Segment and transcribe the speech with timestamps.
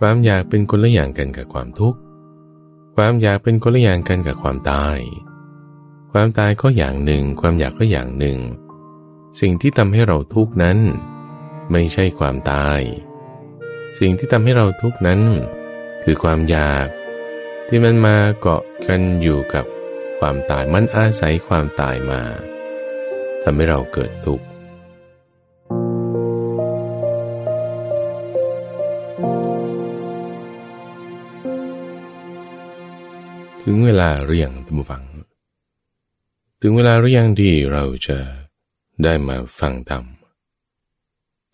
[0.00, 1.98] ความอยากเป็นคนละอย่างกันกับความทุกข์
[2.96, 4.98] ความอยากเป็นคนละอย่างกันกับความตาย
[6.12, 8.38] ความตายก็อย่างหนึ่ง ความอยากก็อย่างหนึ่ง
[9.40, 10.78] สิ่งที่ทำให้เราทุกข์นั้น
[11.70, 12.80] ไม่ใช่ความตาย
[13.98, 15.20] สิ่งที่ทำให้เราทุกข์นั้น
[16.04, 16.86] คือความอยาก
[17.68, 19.64] ที่มันมาเกาะกันอยู่กับ
[20.18, 22.22] ความตายมันอาศัยความตายมา
[23.42, 24.45] ทำให้เราเกิดทุกข์
[33.68, 35.02] ถึงเวลาหรือยังท่านผู้ฟัง
[36.60, 38.18] ถึงเวลาหรือยังที่เราจะ
[39.02, 40.04] ได้มาฟังธรรม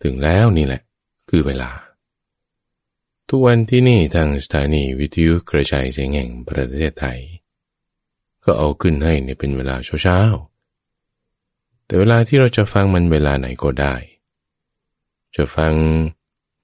[0.03, 0.81] ถึงแล้วนี่แหละ
[1.29, 1.71] คือเวลา
[3.29, 7.19] ทุกวันที่นี่ทางสถานีวิทยุกระจายเสียงแห่งประเทศไทย
[8.43, 13.95] ก็เอาขึ้นให้เนี่ยเป็นเวลาเช้าๆ แต่เวลาที่เราจะฟังมันเวลาไหนก็ได้
[15.35, 15.73] จะฟัง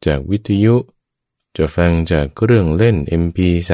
[0.05, 0.75] จากวิทยุ
[1.57, 3.73] จะฟังจากเครื่องเล่น MP3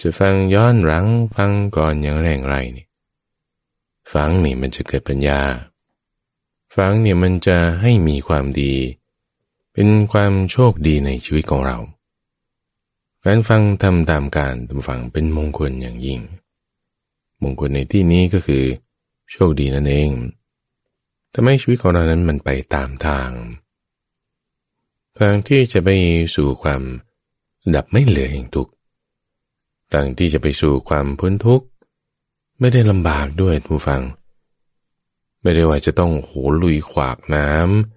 [0.00, 2.86] จะฟังย้อนหลังฟังก่อนอย่างแรงไรนี่
[4.12, 5.40] ฟังนี่มันจะเกิดปัญญา
[6.76, 8.74] ฟังเนี่ยมันจะให้มีความดี
[9.72, 11.78] เป็นความโชคดีในชีวิตของเรา
[13.24, 16.20] การฟังทำตามการทำฟังเป็นมงคลอย่างยิ่ง
[17.42, 18.64] มงคลในที่นี้ก็คือ
[19.32, 20.10] โชคดีนั่นเอง
[21.32, 23.30] ทำให้ชีวิตของเรานั้นมันไปตามทาง
[25.18, 25.88] ทางที่จะไป
[26.34, 26.82] สู่ความ
[27.74, 28.72] ดับไม่เหลือแห่งทุกข์
[29.94, 31.66] ต่างที่จะไปสู่ความพ้นทุกข์
[32.60, 34.02] ไม่ได้ลำบากด้วยผู้ฟัง
[35.42, 37.50] ไม่ได้ว่าจะต้องโหลุยขวากน้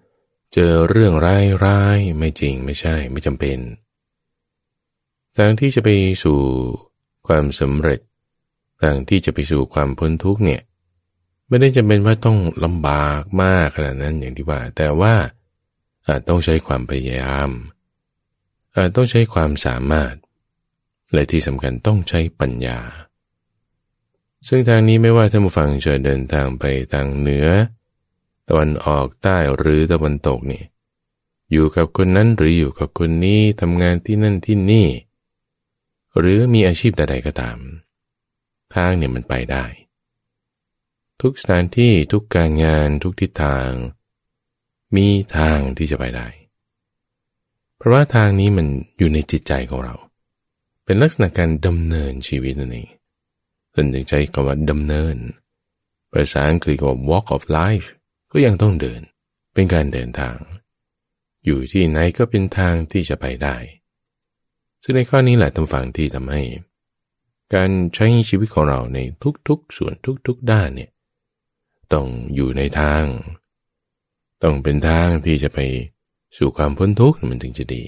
[0.03, 3.59] ำเจอเรื่องร้ายร้ายไม่จริงไม่ใช่ไม่จำเป็น
[5.38, 5.89] ทางที่จะไป
[6.23, 6.39] สู่
[7.28, 8.00] ความสำเร็จ
[8.81, 10.62] ทางที่จะไปสู่ความพ้นทุกข์เนี่ย
[11.47, 15.14] ไม่ได้จำเป็นว่าต้องลำบากมากขนาดนั้นอย่างที่ว่า แต่ว่า
[16.08, 17.50] อาจต้องใช้ความพยายาม
[18.75, 20.14] อาจต้องใช้ความสามารถ
[21.14, 22.80] และที่สำคัญต้องใช้ปัญญา
[24.47, 26.63] ซึ่งทางนี้ไม่ว่าท่านผู้ฟังจะเดินทางไป
[26.94, 27.47] ทางเหนือ
[28.47, 30.63] ตะวันออกใต้หรือตะวันตกนี่
[31.52, 34.88] อยู่กับคนนั้นหรืออยู่กับคนนี้ทำงานที่นั่นที่นี่
[36.18, 37.57] หรือมีอาชีพใดๆก็ตาม
[38.75, 39.66] ทางเนี่ยมันไปได้
[41.22, 43.69] ทุกสถานที่ทุกการงานทุกทิศทาง
[44.96, 45.07] มี
[45.38, 46.28] ทางที่จะไปได้
[47.78, 49.96] เพราะว่าทางนี้มันอยู่ในจิตใจของเรา
[50.86, 52.90] เป็นลักษณะการดำเนินชีวิตนั่นเอง
[53.74, 55.16] ท่านจึงใช้คำว่าดำเนิน
[56.12, 57.88] ภาษาอังกฤษว่า walk of life
[58.31, 59.02] ก็ยังต้องเดิน
[59.53, 60.38] เป็นการเดินทาง
[61.46, 63.56] อยู่ที่ไหนก็เป็นทางที่จะไปได้
[64.84, 66.42] ซึ่งในข้อนี้แหละทำฝั่งที่ทำให้
[67.53, 69.00] การใช้ชีวิตของเราใน
[69.48, 69.94] ทุกๆ ส่วน
[70.28, 70.92] ทุกๆ ด้านเนี่ย
[71.94, 73.03] ต้องอยู่ในทาง
[74.44, 75.59] ต้องเป็นทางที่จะไป
[76.38, 77.84] สู่ความพ้นทุกข์มันถึงจะดี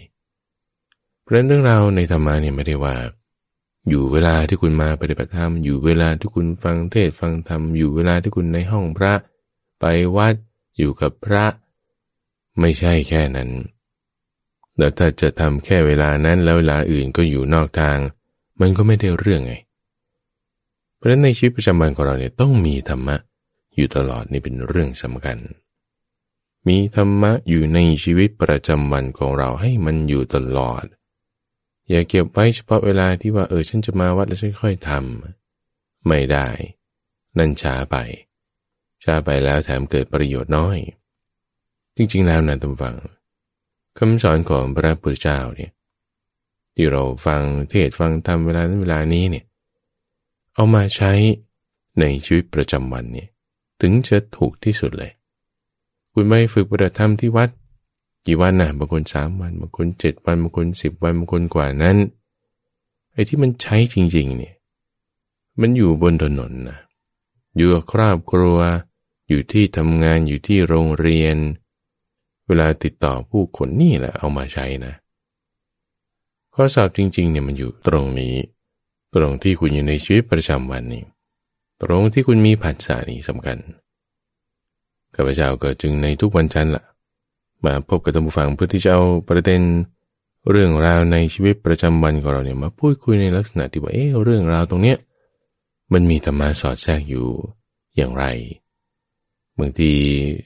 [1.24, 2.96] เพราะนั้นเรื่องราวในธรรมะเนี่ยไม่ได้ว่า
[3.90, 9.14] อยู่เวลาที่คุณมาปฏิบัติธรรม อยู่เวลาที่คุณฟังเทศฟังธรรม อยู่เวลาที่คุณในห้องพระ
[9.80, 9.86] ไป
[10.18, 10.36] วัด
[10.78, 11.46] อยู่กับพระ
[12.60, 13.50] ไม่ใช่แค่นั้น
[14.78, 17.98] แล้วถ้าจะทำแค่เวลานั้นแล้วเวลาอื่นก็อยู่นอกทาง
[18.62, 19.54] มันก็ไม่ได้เรื่องไง
[20.96, 23.16] เพราะฉะนั้นในชีวิตประจำวันของเราเนี่ยต้องมีธรรมะ
[23.76, 25.38] อยู่ตลอดนี่เป็นเรื่องสำคัญ
[26.68, 30.86] มีธรรมะอยู่ในชีวิตประจำวันของเราให้มันอยู่ตลอด
[31.90, 36.48] อย่าเก็บไว้เฉพาะเวลาที่ว่าเออฉันจะมาวัดแล้วฉันค่อยทำไม่ได้
[37.38, 37.96] นั่นช้าไป
[39.04, 40.78] ช้าไปแล้วแถมเกิดประโยชน์น้อย
[41.96, 42.96] จริงๆแล้วนะทุกฝัง
[43.98, 45.72] คำสอนของพระพุทธเจ้าเนี่ย
[46.76, 49.46] ที่เราฟังเทศฟังธรรมเวลานั้นเวลานี้เนี่ย
[50.54, 51.12] เอามาใช้
[52.00, 53.30] ในชีวิตประจำวันเนี่ย
[53.82, 55.12] ถึงจะถูกที่สุดเลย
[56.14, 57.50] คุณไม่ฝึกปฏิบัติธรรมที่วัด
[58.26, 61.98] กี่วันนะบางคนสามวันบางคนเจ็ดวันบางคนสิบวันบางคนกว่านั้น
[63.12, 64.56] ไอ้ที่มันใช้จริง ๆ เนี่ย
[65.62, 66.80] มันอยู่บนถนนนะ
[67.58, 68.60] อยู่กับครอบครัว
[69.30, 71.38] อยู่ที่ทำงานอยู่ที่โรงเรียน
[72.48, 74.94] เวลาติดต่อผู้คนนี่แหละเอามาใช้นะ
[76.54, 78.36] ข้อสอบจริง ๆ เนี่ยมันอยู่ตรงนี้
[79.16, 81.04] ตรงที่คุณอยู่ในชีวิตประจำวันนี่
[81.84, 83.58] ตรงที่คุณมีผัสสะนี่สำคัญ
[85.16, 86.84] ข้าพเจ้าก็จึงในทุกวันจันทร์ละ
[87.65, 89.62] มาพบกับท่านผู้ฟังเพื่อที่จะเอาประเด็น
[90.50, 94.98] เรื่องราวในชีวิตประจำวันของเราเนี่ยมาพูดคุยในลักษณะที่ว่าเอ๊ะเรื่องราวตรงเนี้ย
[95.94, 97.27] มันมีธรรมะสอดแทรกอยู่
[97.95, 98.25] อย่างไร
[99.60, 99.92] บางที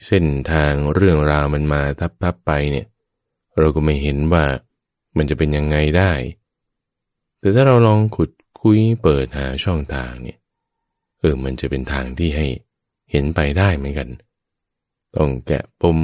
[0.06, 2.86] เส้นทางเรื่องราวมันมาทับทับไปเนี่ย
[3.58, 4.44] เราก็ไม่เห็นว่า
[5.16, 6.12] มันจะเป็นยังไงได้
[7.40, 8.30] แต่ถ้าเราลองขุด
[8.60, 10.38] คุยเปิดหาช่องทางเนี่ย
[11.18, 12.46] เออมันจะเป็นทางที่ให้
[13.10, 14.08] เห็นไปได้เหมือนกัน
[15.16, 15.98] ต้องแกะปม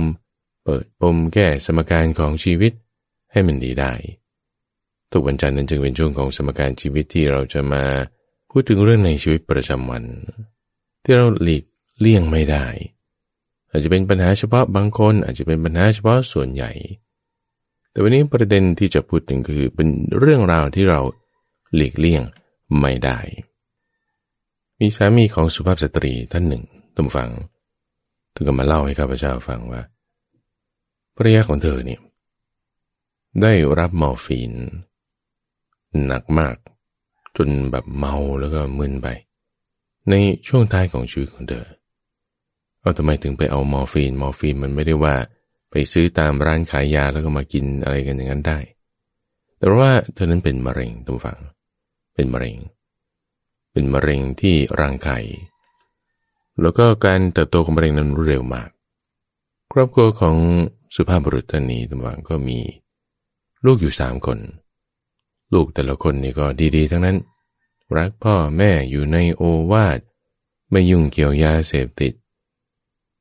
[0.65, 2.73] เปิดปมแก้สมการของชีวิต
[3.33, 3.93] ให้มันดีได้
[5.11, 7.85] ทุกวันจันทร์นั้นจึงเป็นช่วงของสมการชีวิตที่เราจะมา
[8.51, 10.05] พูดถึงเรื่องในชีวิตประจำวัน
[11.05, 11.65] ที่เราหลีก
[12.01, 12.67] เลี่ยงไม่ได้
[13.71, 16.71] อาจจะเป็นปัญหาเฉพาะบางคน อาจจะเป็นปัญหาเฉพาะส่วนใหญ่
[17.91, 19.89] แต่วันนี้ประเด็นที่จะพูดถึงคือเป็น
[20.19, 21.01] เรื่องราวที่เรา
[21.75, 22.23] หลีกเลี่ยง
[22.81, 23.19] ไม่ได้
[24.81, 26.65] มีสามีของสุภาพสตรีท่านหนึ่ง
[26.97, 27.31] ตุ้มฟัง
[28.35, 29.83] ถึงก็มาเล่าให้ข้าพเจ้าฟังว่า
[31.17, 32.01] ภรรยาของเธอเนี่ย
[33.43, 34.53] ได้รับมอร์ฟีน
[36.07, 36.57] หนักมาก
[37.37, 39.09] จนแบบเมาแล้วก็มึนไป
[40.11, 40.15] ใน
[40.47, 41.65] ช่วงท้ายของชีวิตของเธอ
[42.81, 45.17] เอาทำไมถึงไปเอามอร์ฟีน มอร์ฟีนมันไม่ได้ว่า
[45.71, 48.59] ไปซื้อตามร้านขายยาแล้วก็มากินอะไรกันอย่างนั้นได้
[49.59, 51.39] แต่ว่าเธอนั้นเป็นมะเร็งตุ้มฟัง
[52.15, 52.57] เป็นมะเร็ง
[53.73, 55.23] เป็นมะเร็งที่ร่างกาย
[56.61, 58.69] แล้วก็การเติบโตของมะเร็งนั้นเร็วมาก
[59.73, 60.37] ครอบครัวของ
[60.95, 62.59] สุภาพบุรุษท่านนี้ตุ้มฟังก็มี
[63.65, 64.39] ลูกอยู่สามคน
[65.53, 66.47] ลูกแต่ละคนนี่ก็
[66.77, 67.17] ดีๆ ทั้งนั้น
[67.97, 69.43] รักพ่อแม่อยู่ในโอ
[69.73, 69.99] วาท
[70.71, 72.13] ไม่ยุ่งเกี่ยวยาเสพติด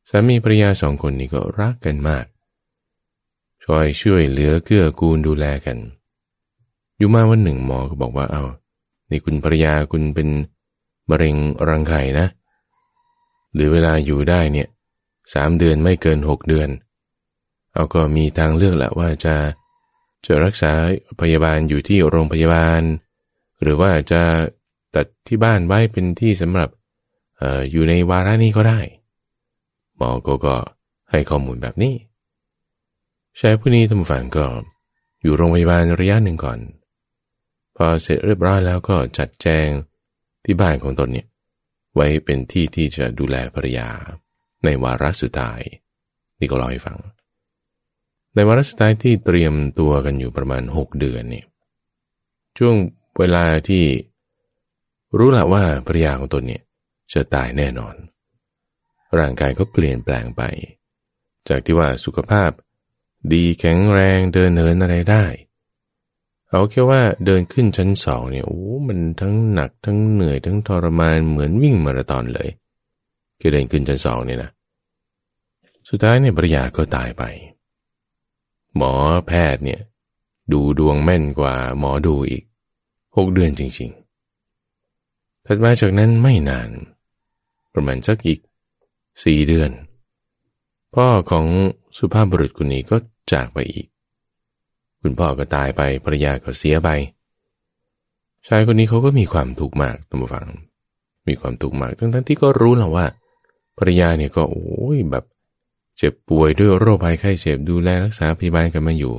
[0.09, 2.25] สามีภรรยาสองคนนี้ก็รักกันมาก
[3.63, 5.77] ช่วยช่วยเหลือเกื้อกูลดูแลกัน
[6.97, 8.43] อยู่มาวันหนึ่งหมอก็บอกว่าเอ้า
[9.09, 10.29] นี่คุณภรรยาคุณเป็น
[11.09, 11.35] มะเร็ง
[11.67, 12.27] รังไข่นะ
[13.53, 14.67] หรือเวลาอยู่ได้เนี่ย
[15.33, 16.69] สามเดือนไม่เกินหกเดือน
[17.73, 19.35] เอาก็มีทางเลือกแหละว่าจะ
[20.25, 20.71] จะรักษา
[21.21, 22.81] พยาบาลอยู่ที่โรงพยาบาล
[23.61, 24.23] หรือว่าจะ
[24.95, 26.69] ตัดที่บ้านไว้เป็นที่สำหรับ
[27.41, 28.79] ออยู่ในวาระนี้ก็ได้
[29.97, 30.55] หมอก็ก็
[31.11, 31.95] ให้ข้อมูลแบบนี้
[33.39, 34.45] ชายผู้นี้ทำฝันก็
[35.21, 36.59] อยู่โรงพยาบาลระยะหนึ่งก่อน
[37.75, 39.67] พอเสร็จเรียบร้อยแล้วก็จัดแจง
[40.45, 41.27] ที่บ้านของตนเนี่ย
[41.95, 43.87] ไว้เป็นที่ที่จะดูแลภรรยา
[44.63, 45.61] ในวาระสุดท้าย
[46.39, 46.97] นี่ก็เล่าให้ฟัง
[48.33, 51.45] ในวาระสุดท้ายที่เตรียมตัวกันอยู่ประมาณหกเดือนเนี่ย
[52.57, 52.75] ช่วง
[53.19, 53.83] เวลาที่
[55.17, 56.63] รู้ละว่าภรรยาของตนเนี่ย
[57.13, 57.95] จะตายแน่นอน
[59.17, 60.41] ร่างกายก็เปลี่ยนแปลงไป
[61.49, 62.51] จากที่ว่าสุขภาพ
[63.33, 65.25] ดีแข็งแรงเดินเหินอะไรได้
[66.49, 72.49] เอาแค่ว่าเดินขึ้นชั้นสองเนี่ยโอ้มันทั้งหนักทั้งเหนื่อยทั้งทรมานเหมือนวิ่งมาราธอนเลย
[73.39, 74.51] คือเดินขึ้นชั้นสองเนี่ยนะ
[75.89, 77.23] สุดท้ายเนี่ยภรรยาก็ตายไป
[78.77, 78.93] หมอ
[79.27, 79.81] แพทย์เนี่ย
[80.51, 82.43] ดูดวงแม่นกว่าหมอดูอีก
[83.17, 86.69] หกเดือนจริงๆ ถัดมาจากนั้นไม่นาน
[87.73, 88.39] ประมาณสักอีก
[89.23, 89.71] สี่เดือน
[90.95, 91.45] พ่อของ
[91.97, 92.97] สุภาพบุรุษคนนี้ก็
[93.31, 93.87] จากไปอีก
[95.01, 96.89] คุณพ่อก็ตายไปภรรยาก็เสียไป
[98.47, 100.47] ชายคนนี้เขาก็มีความทุกข์มากท่านผู้ฟัง
[101.27, 103.05] มีความทุกข์มากทั้งๆที่ก็รู้แล้วว่า
[103.77, 105.25] ภรรยาเนี่ยก็โอ้ยแบบ
[105.97, 109.15] เจ็บป่วยด้วยโรคภัยไข้เจ็บดูแลรักษาพยาบาลกันมาอยู่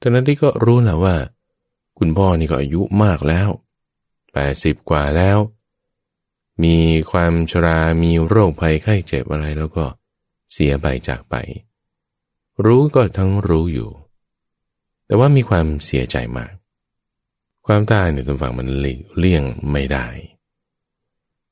[0.00, 1.16] ตอนนั้นที่ก็รู้แล้วว่า
[1.98, 3.48] คุณพ่อนี่ก็อายุมากแล้ว
[4.32, 5.38] แปดสิบกว่าแล้ว
[6.64, 6.76] มี
[7.10, 9.84] ความชรา มีโรคภัยไข้เจ็บอะไรแล้วก็
[10.52, 11.34] เสียไปจากไป
[12.64, 13.90] รู้ก็ทั้งรู้อยู่
[15.06, 16.52] แต่ว่ามีความเสียใจมาก
[17.66, 20.06] ความตายในตัวฝั่งมันหลีกเลี่ยงไม่ได้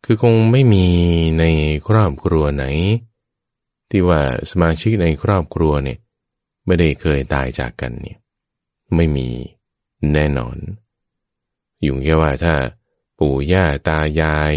[0.05, 0.87] คือคงไม่มี
[1.39, 1.45] ใน
[1.89, 2.65] ครอบครัวไหน
[3.97, 5.99] ที่ว่าสมาชิกในครอบครัวเนี่ย
[6.67, 8.19] ไม่ได้เคยตายจากกันเนี่ย
[8.97, 9.29] ไม่มี
[10.13, 10.57] แน่นอน
[11.83, 12.55] อยู่แค่ว่าถ้า
[13.19, 14.55] ปู่ย่าตายาย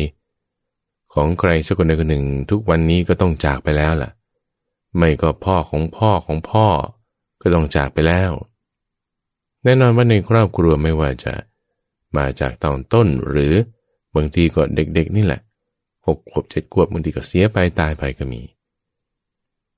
[1.14, 4.12] ของใครสักคนใดคนหนึ่งทุกวันนี้ก็ต้องจากไปแล้วล่ะ
[4.98, 6.68] ไม่ก็พ่อของพ่อของพ่อ
[7.42, 8.32] ก็ต้องจากไปแล้ว
[9.64, 11.34] แน่นอนว่าในครอบครัวไม่ว่าจะ
[12.18, 13.54] มาจากตอนต้นหรือ
[14.16, 15.42] บางทีก็เด็กๆนี่แหละ
[16.08, 18.44] หกขวบเจ็ดขวบบางทีก็เสียไปตายไปก็มี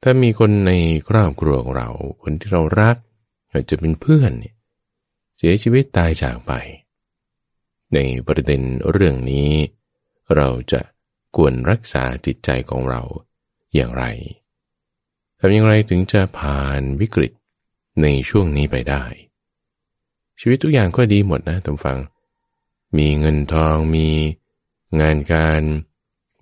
[0.01, 0.71] ถ้ามีคนใน
[1.09, 1.89] ครอบครัวของเรา
[2.21, 2.97] คนที่เรารัก
[3.51, 4.31] อาจจะเป็นเพื่อน
[5.37, 6.51] เสียชีวิตตายจากไป
[7.93, 9.51] ในประเด็นเรื่องนี้
[10.35, 10.81] เราจะ
[11.35, 13.01] ควรรักษาจิตใจของเรา
[13.75, 14.05] อย่างไร
[15.39, 17.31] ทำอย่างไรถึงจะผ่านวิกฤต
[18.01, 19.03] ในช่วงนี้ไปได้
[20.39, 21.97] ชีวิตทุกอย่างก็ดีหมดนะท่านฟัง
[22.97, 24.07] มีเงินทองมี
[25.01, 25.61] งานการ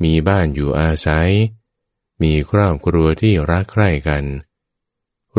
[0.04, 1.30] มีบ้านอยู่อาศัย
[2.24, 4.24] มีครอบครัวที่รักใคร่กัน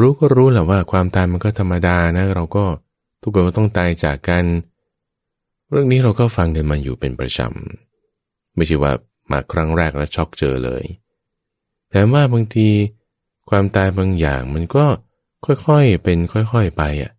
[0.00, 2.64] รู้ก็รู้แหละว่าความตายมันก็ธรรมดานะ เราก็
[3.22, 4.44] ทุกคนก็ต้องตายจากกัน
[5.70, 8.92] เรื่องนี้เราก็ฟังกันมาอยู่เป็นประจำไม่ใช่ว่า
[9.30, 10.84] มาครั้งแรกแล้วช็อกเจอเลย
[11.90, 12.68] แต่ว่าบางที
[13.50, 14.84] ความตายบางอย่างมันก็
[15.46, 17.12] ค่อยๆเป็นค่อยๆไปอะ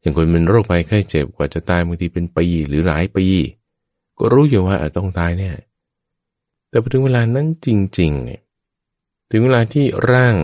[0.00, 3.26] อย่างคนเป็นโรคภัยไข้เจ็บกว่าจะตายบางทีเป็นปีหรือหลายปี
[4.18, 5.54] ก็รู้อยู่ว่าต้องตายเนี่ย
[6.68, 8.40] แต่พอถึงเวลานั้นจริงๆเนี่ย
[9.30, 10.36] ถึงเวลาที่ร่าง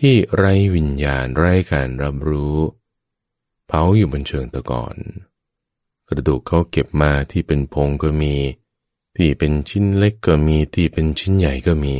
[0.00, 0.44] ที่ไร
[0.74, 2.56] วิญญาณไรการรับรู้
[3.66, 4.96] เผาอยู่บนเชิงตะกอน
[6.08, 8.34] กระดูกเขาเก็บมาที่เป็นพงก็มี
[9.16, 11.94] ที่เป็นชิ้นเล็กก็มีที่เป็นชิ้นใหญ่ก็มี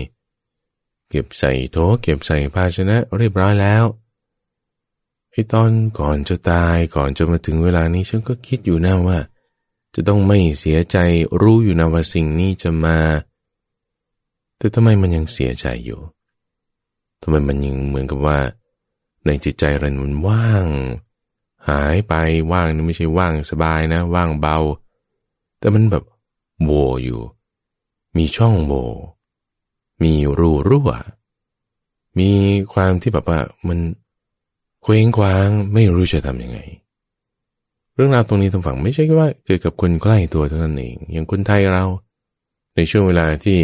[1.09, 3.85] เก็บใส่โถเก็บใส่ภาชนะเรียบร้อยแล้ว
[5.31, 9.19] ไอ้ตอนก่อนจะตายก่อนจะมาถึงเวลานี้ฉันก็คิดอยู่นะว่า
[9.95, 10.97] จะต้องไม่เสียใจ
[11.41, 12.99] รู้อยู่นะว่าสิ่งนี้จะมา
[14.63, 16.01] แต่ทำไมมันยังเสียใจอยู่
[17.23, 18.39] ทำไมมันยังเหมือนกับว่า
[19.27, 20.67] ในจิตใจเรามันว่าง
[21.69, 22.15] หายไป
[22.53, 24.59] ว่างนี่ไม่ใช่ว่างสบายนะ ว่างเบา
[25.59, 26.05] แต่มันแบบ
[26.65, 26.71] โว
[27.05, 27.21] อยู่
[28.17, 28.73] มีช่องโว
[30.03, 30.91] มีรูรั่ว
[32.19, 32.31] มี
[32.73, 33.79] ความที่แบบว่ามัน
[34.83, 36.59] เคว้งคว้างไม่รู้จะทำยังไง
[37.95, 41.85] เรื่องราวตรงนี้ทางฝั่งไม่ใช่ว่าเกิดกับคนใกล้ตัวเท่านั้นเอง อย่างคนไทยเรา
[42.75, 43.61] ในช่วงเวลาที่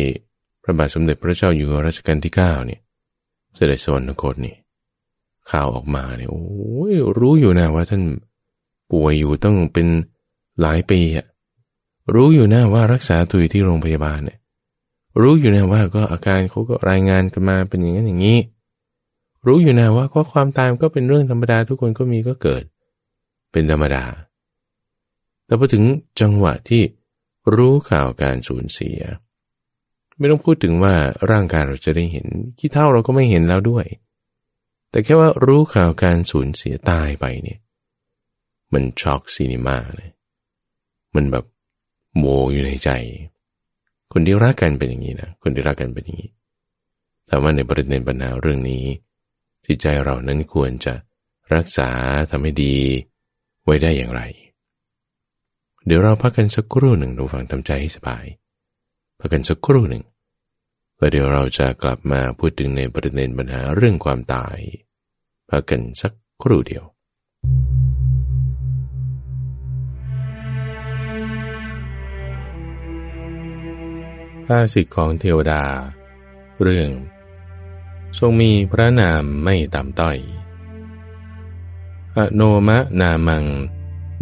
[0.68, 2.80] ระบาทสมเด็จพระเจ้าอยู่หัวรัชกาลที่เก้าเนี่ย
[3.54, 4.54] เสด็จสวรรคตนี่
[5.50, 6.46] ข่าวออกมาเนี่ยโอ้
[6.92, 8.02] ยรู้อยู่นะว่าท่าน
[8.92, 9.86] ป่วยอยู่ต้องเป็น
[10.60, 11.26] หลายปีอะ
[12.14, 14.38] รู้อยู่นะว่ารักษาตัวอยู่ที่โรงพยาบาลเนี่ย
[15.20, 18.38] รู้อยู่นะว่าก็อาการเขาก็รายงานกันมาเป็นอย่างนั้นอย่างนี้
[19.46, 22.62] รู้อยู่นะว่าก็ความตายก็เป็นเรื่องธรรมดาทุกคนก็มีก็เกิด
[23.52, 24.04] เป็นธรรมดา
[25.46, 25.84] แต่พอถึง
[26.20, 26.82] จังหวะที่
[27.54, 28.98] รู้ข่าวการสูญเสีย
[30.18, 30.94] ไม่ต้องพูดถึงว่า
[31.30, 32.26] ร่างกายเราจะได้เห็น
[32.58, 33.86] ขี้เท่าเราก็ไม่เห็นแล้วด้วย
[34.90, 37.58] แต่แค่ว่ารู้ข่าวการสูญเสียตายไปเนี่ย
[38.72, 40.10] มันช็อกซีนิมาเลย
[41.14, 41.44] มันแบบ
[42.16, 42.90] โมอยู่ในใจ
[44.12, 46.30] คนที่รักกันเป็นอย่างนี้นะคนที่รักกันเป็นอย่างนี้
[47.26, 48.84] แต่ว่าในประเด็นปัญหาเรื่องนี้
[49.66, 50.94] จิตใจเรานั้นควรจะ
[51.54, 51.90] รักษา
[52.30, 52.76] ทำให้ดี
[53.64, 54.22] ไว้ได้อย่างไร
[55.86, 58.24] เดี๋ยวเราพักกันสักครู่หนึ่งดูฟังทำใจให้สบาย
[59.20, 60.04] พักกันสักครู่หนึ่ง
[60.96, 64.58] แล้วเดี๋ยวเราจะกลับมาพูดถึงในประเด็นปัญหาเรื่องความตาย
[65.50, 66.84] พักกันสักครู่เดียว
[74.44, 75.62] ภาสิทธิของเทวดา
[76.62, 76.90] เรื่อง
[78.18, 80.18] ทรงมีพระนามไม่ต่ำต้อย
[82.16, 83.44] อโนมะนามัง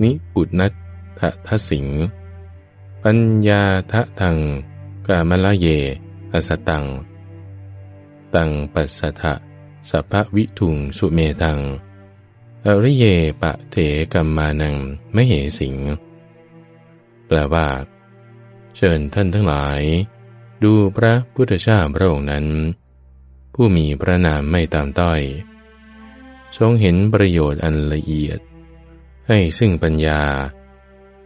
[0.03, 0.73] นิปุนัต
[1.19, 1.87] ทะทสิง
[3.03, 3.63] ปัญญา
[3.93, 4.39] ทะทัง
[5.09, 5.69] กามละเย
[6.33, 6.85] อสตัง
[8.35, 9.35] ตังปัสสะทะ
[9.91, 11.59] สัพวิทุงสุเมตัง
[12.65, 13.05] อริเย
[13.41, 13.77] ปะเถ
[14.13, 14.77] กัมมานัง
[15.13, 15.77] ไม่เหสิง
[17.27, 17.69] แปลว่า
[18.77, 19.83] เชิญท่านทั้งหลาย
[20.63, 22.47] ดูพระพุทธเจ้าพระองค์นั้น
[23.55, 25.21] ผู้มีพระนามไม่ตามต้อย
[26.59, 28.39] ทรงเห็นประโยชน์อันละเอียด
[29.29, 30.23] ให้ซึ่งปัญญา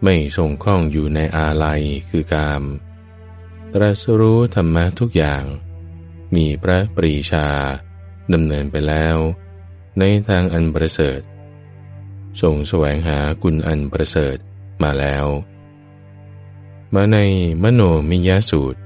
[0.04, 2.62] ไม่ทรงคล้องอยู่ในอาลัยคือกาม
[3.74, 5.44] ตรัสรู้ธรรมะทุกอย่าง
[6.34, 7.48] มีพระปรีชา
[8.32, 9.16] ดำเนินไปแล้ว
[9.98, 11.20] ในทางอันประเสริฐ
[12.40, 14.36] ทรงแสวงหากุณอันประเสริฐ
[14.82, 15.26] มาแล้ว
[16.94, 17.18] มาใน
[17.62, 18.80] มโนมิยสูตร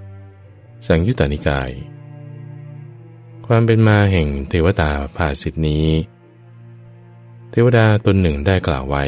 [0.86, 1.72] สังยุตตนิกาย
[3.46, 5.88] ความเป็นมาแห่งเทวตาภาสิทธินี้
[7.50, 9.04] เทวดาตนหนึ่งได้กล่าวไว้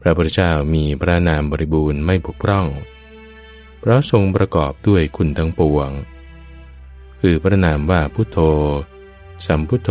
[0.00, 2.66] พระพุทธเจ้ามีพระนามบริบูรณ์ไม่บกพร่อง
[3.84, 5.90] เพราะทรงประกอบด้วยคุณทั้งปวง
[7.20, 8.38] คือพระนามว่าพุทโธ
[9.46, 9.90] สัมพุทโธ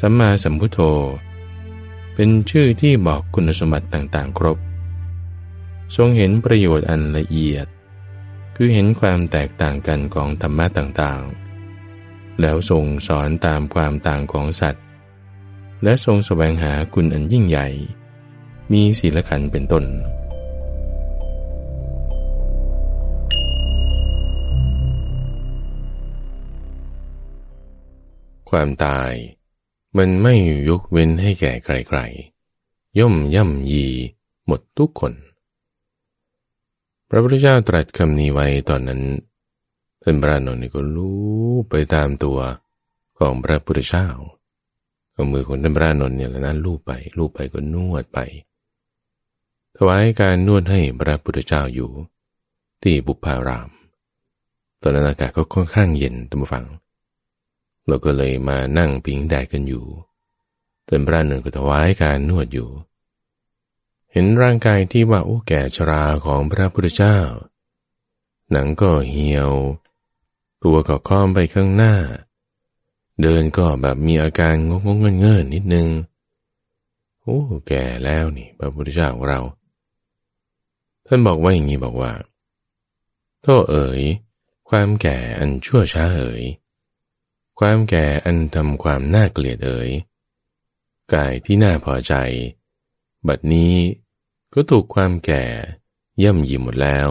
[0.00, 0.80] สัมมาสัมพุทโธ
[2.14, 4.58] เป็นชื่อที่บอกคุณสมบัติต่างๆ ครบ
[5.96, 7.66] ทรงเห็นประโยชน์อันละเอียด
[8.56, 14.84] คือเห็นความแตกต่างกันของธรรมะต่างๆ แล้วทรงสอนตามความต่างของสัตว์
[15.82, 17.68] และทรงสแสวงหาคุณอันยิ่งใหญ่
[18.72, 19.86] มีศีลขันเป็นต้น
[28.50, 29.12] ความตาย
[29.96, 30.34] มันไม่
[30.68, 33.86] ยกเว้นให้แก่ใครๆ ย่อมย่ำยี
[34.46, 35.12] หมดทุกคน
[37.08, 39.00] พระพุทธเจ้าตรัสคำนี้ไว้ตอนนั้น
[40.02, 42.38] ท่านพระนนท์ก็รู้ไปตามตัว
[43.18, 44.08] ของพระพุทธเจ้า
[45.12, 48.18] เอามือของท่านพระนนท์เนี่ยแล้วนั้นลูบไปลูบไปก็นวดไป
[49.76, 51.90] ถวายการนวดให้พระพุทธเจ้าอยู่
[52.82, 53.70] ที่บุพาราม
[54.82, 56.64] ตอนนั้นอากาศก็ค่อนข้างเย็นตัมฟัง
[57.88, 59.84] เราก็เลยมานั่งพิงแดดกันอยู่
[60.86, 62.68] ท่านพระนนท์ก็ถวายการนวดอยู่
[64.12, 67.18] เห็นร่างกายที่ว่าโอ้แก่ชราของพระพุทธเจ้า
[68.50, 69.52] หนังก็เหี่ยว
[70.62, 71.94] ตัวก็ค้อมไปข้างหน้า
[73.22, 75.88] เดินก็แบบมีอาการงงงเงินนิดนึง
[77.22, 79.40] โอ้แก่แล้วนี่พระพุทธเจ้าของเรา
[81.06, 82.12] ท่านบอกว่าอย่างนี้บอกว่า
[83.42, 84.02] โทษเอ๋ย
[84.68, 86.42] ความแก่อันชั่วช้าเอ๋ย
[87.58, 89.90] ความแก่อันทำความน่าเกลียดเอ๋ย
[91.12, 92.14] กายที่น่าพอใจ
[93.26, 93.74] บัดนี้
[94.52, 95.44] ก็ถูกความแก่
[96.22, 97.08] ย่ำยีหมดแล้ว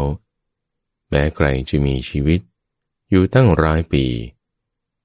[1.10, 2.40] แม้ใครจะมีชีวิต
[3.10, 4.06] อยู่ตั้งร้อยปี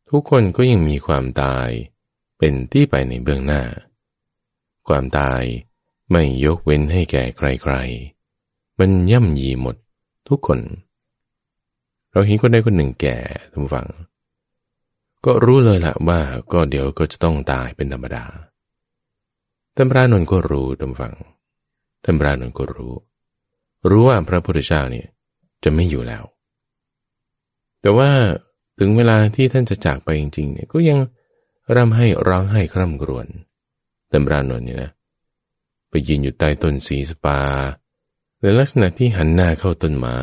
[0.08, 1.68] ทุกคนก็ยังมีความตาย
[2.38, 3.62] เป็นที่ไปในเบื้องหน้า
[4.88, 5.42] ความตาย
[6.10, 9.76] ไม่ยกเว้นให้แก่ใครๆ มันย่ำยีหมด
[10.28, 10.60] ทุกคน
[12.10, 13.18] เราเห็นคนใดคนหนึ่งแก่
[13.52, 13.88] ทุกฝัง
[15.24, 16.20] ก็รู้เลยละว่า
[16.52, 18.24] ก็เดี๋ยวก็จะต้องตายเป็นธรรมดา
[19.76, 21.14] ธรรมรานนก็รู้ทุกฝัง
[22.04, 22.94] ธรรมรานนก็รู้
[23.90, 25.06] รู้ว่าพระพุทธเจ้าเนี่ย
[25.62, 26.24] จะไม่อยู่แล้ว
[27.80, 28.10] แต่ว่า
[28.78, 30.98] ถึงเวลาที่ท่านจะจากไปจริงๆเนี่ยก็ยัง
[31.76, 33.26] ร่ำให้ร้องให้คร่ำครวญ
[34.12, 34.90] ธรรมรานนเนี่ยนะ
[35.88, 37.38] ไปยืนอยู่ใต้ต้นสีสปา
[38.40, 40.18] ในลักษณะที่หันหน้าเข้าต้นไม้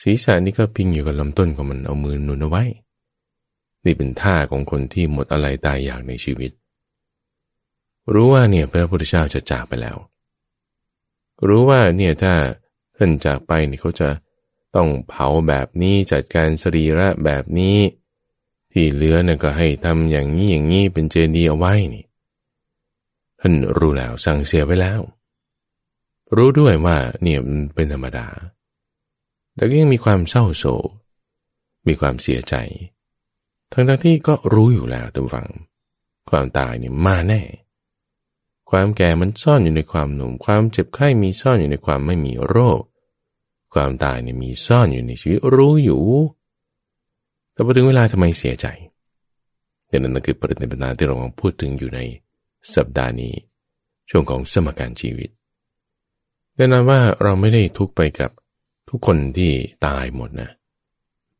[0.00, 2.64] ศีรษะนี่ก็พิงอยู่กับลำต้นของมันเอามือนุนเอาไว้
[3.84, 6.50] นี่เป็นท่าของคนที่หมดอะไรตายอยากในชีวิต
[8.12, 9.96] รู้ว่าเนี่ยพระพุทธเจ้าจะจากไปแล้ว
[11.48, 12.34] รู้ว่าเนี่ยถ้า
[12.96, 14.08] ท่านจากไปเนี่ยเขาจะ
[14.76, 17.78] ต้องเผาแบบนี้จัดการสรีระแบบนี้
[18.72, 22.04] ที่เหลือเนี่ยก็ให้ทำอย่างนี้อย่างนี้เป็นเจดีย์เอาไว้นี่
[23.40, 25.00] ท่านรู้แล้วสั่งเสียไว้แล้ว
[26.36, 28.26] รู้ด้วยว่าเนี่ยมันเป็นธรรมดา
[29.54, 30.88] แต่ก็ยังมีความเศร้าโศก
[31.88, 32.54] มีความเสียใจ
[33.72, 35.48] ทั้งทั้งที่ก็รู้อยู่แล้วทุกฝัง
[36.30, 37.42] ความตายเนี่ยมาแน่
[38.70, 42.80] ความแก่มันซ่อนอยู่ในความหนุ่ม ความเจ็บไข้มีซ่อนอยู่ในความไม่มีโรค
[43.74, 46.02] ความตายเนี่ยมีซ่อนอยู่ในชีวิตรู้อยู่
[47.52, 48.66] แต่พอถึงเวลาทำไมเสียใจ
[49.88, 52.00] แต่นั่นคือประเด็นปัญหาที่เรากำลังพูดถึงอยู่ใน
[52.74, 53.34] สัปดาห์นี้
[54.10, 55.30] ช่วงของสมการชีวิต
[56.56, 58.30] แน่นอนว่าเราไม่ได้ทุกไปกับ
[58.88, 59.52] ทุกคนที่
[59.86, 60.50] ตายหมดนะ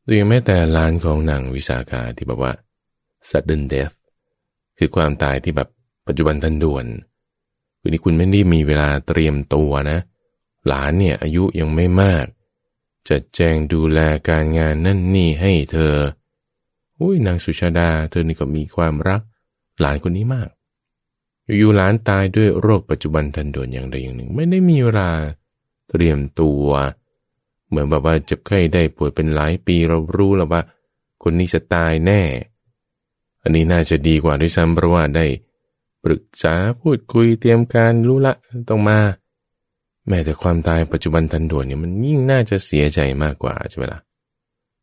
[0.05, 2.53] โดยแม้แต่ล้านของนางวิสาขาที่บอกว่า
[3.29, 3.95] sudden death
[4.79, 5.69] คือความตายที่แบบ
[6.07, 6.87] ปัจจุบันทันด่วน
[7.81, 9.99] คือนี้คุณไม่ได้มีเวลาเตรียมตัวนะ
[10.67, 12.27] หลานเนี่ยอายุยังไม่มาก
[13.09, 13.99] จะแจงดูแล
[14.29, 15.95] การงานนั่นนี่ให้เธอ
[17.01, 19.21] อุ้ยนางสุชาดา เธอนี่ก็มีความรัก
[19.81, 20.49] หลานคนนี้มาก
[21.59, 25.11] อยู่ๆหลานตายด้วยโรคปัจจุบันทันด่วนอย่างใดอย่างหนึ่ง ไม่ได้มีเวลา
[25.91, 26.65] เตรียมตัว
[27.02, 30.63] เเหมือนแบบว่าเจ็บไข้ได้ป่วยเป็นหลายปีเรารู้แล้วว่า
[31.23, 32.23] คนนี้จะตายแน่
[33.43, 35.27] อันนี้น่าจะดีกว่าด้วยซ้ำเพราะว่าได้
[36.05, 38.35] ปรึกษาพูดคุยเตรียมการรู้ละ
[38.69, 38.99] ต้องมา
[40.09, 44.01] แม้แต่ความตายปัจจุบันทันด่วนเนี่ยมันยิ่งน่าจะเสียใจมากกว่าใช่ไหมละ่ะ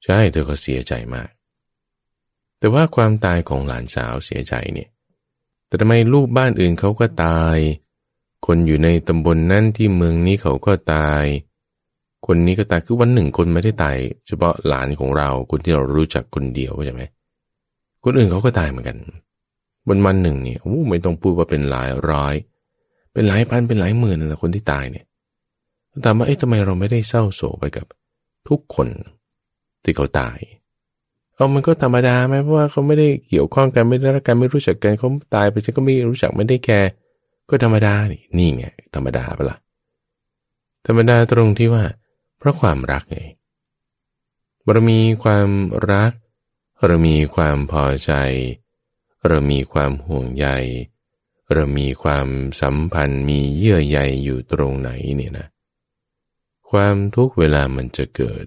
[0.06, 1.30] ใช่เธอก็เสียใจมาก
[2.60, 4.90] แต่ว่าความตายของหลานสาวเสียใจเนี่ย
[5.68, 7.58] แต่ทำไมลูกบ้านอื่นเขาก็ตาย
[8.46, 11.26] คนอยู่ในตำบลนนั่นที่เมืองนี้เขาก็ตาย
[12.28, 17.02] คนนี้ก็ตายคือวันหนึ่งคนไม่ได้ตายเฉพาะหลานของเราคนที่เรารู้จักคนเดียวใช่ไหม
[18.04, 18.98] คนอื่นเขาก็ตายเหมือนกัน
[19.88, 22.36] วันวันหนึ่งเนี่ยโอ้ไม่ต้องพูดว่าเป็นหลายร้อย
[23.14, 25.06] เป็นหลายพันเป็นหลายหมื่นนะคนที่ตายเนี่ย
[26.04, 27.86] ถามว่าเอ๊ะทำไมเราไม่ได้เศร้าโศกไปกับ
[28.48, 28.88] ทุกคน
[29.84, 30.38] ที่เขาตาย
[31.36, 36.90] เอามันก็ธรรมดาไหมเพราะว่าเขาไม่ได้เกี่ยวข้องกันไม่ได้รักกันไม่รู้จักกันเขาตายไปฉันก็ไม่รู้จักไม่ได้แคร์
[37.50, 39.58] ก็ธรรมดานี่นี่ไงธรรมดาปะละ่ะ
[40.88, 41.84] ธรรมดาตรงที่ว่า
[42.40, 43.20] เพราะความรักไง
[44.72, 45.50] เรามีความ
[45.92, 46.12] รัก
[46.86, 48.14] เรามีความพอใจ
[49.28, 50.48] เรามีความห่วงใย
[51.54, 52.28] เรามีความ
[52.62, 55.48] สัมพันธ์มีเยื่อใยอยู่ตรงไหนเนี่ยนะ
[56.70, 58.46] ความทุกเวลามันจะเกิด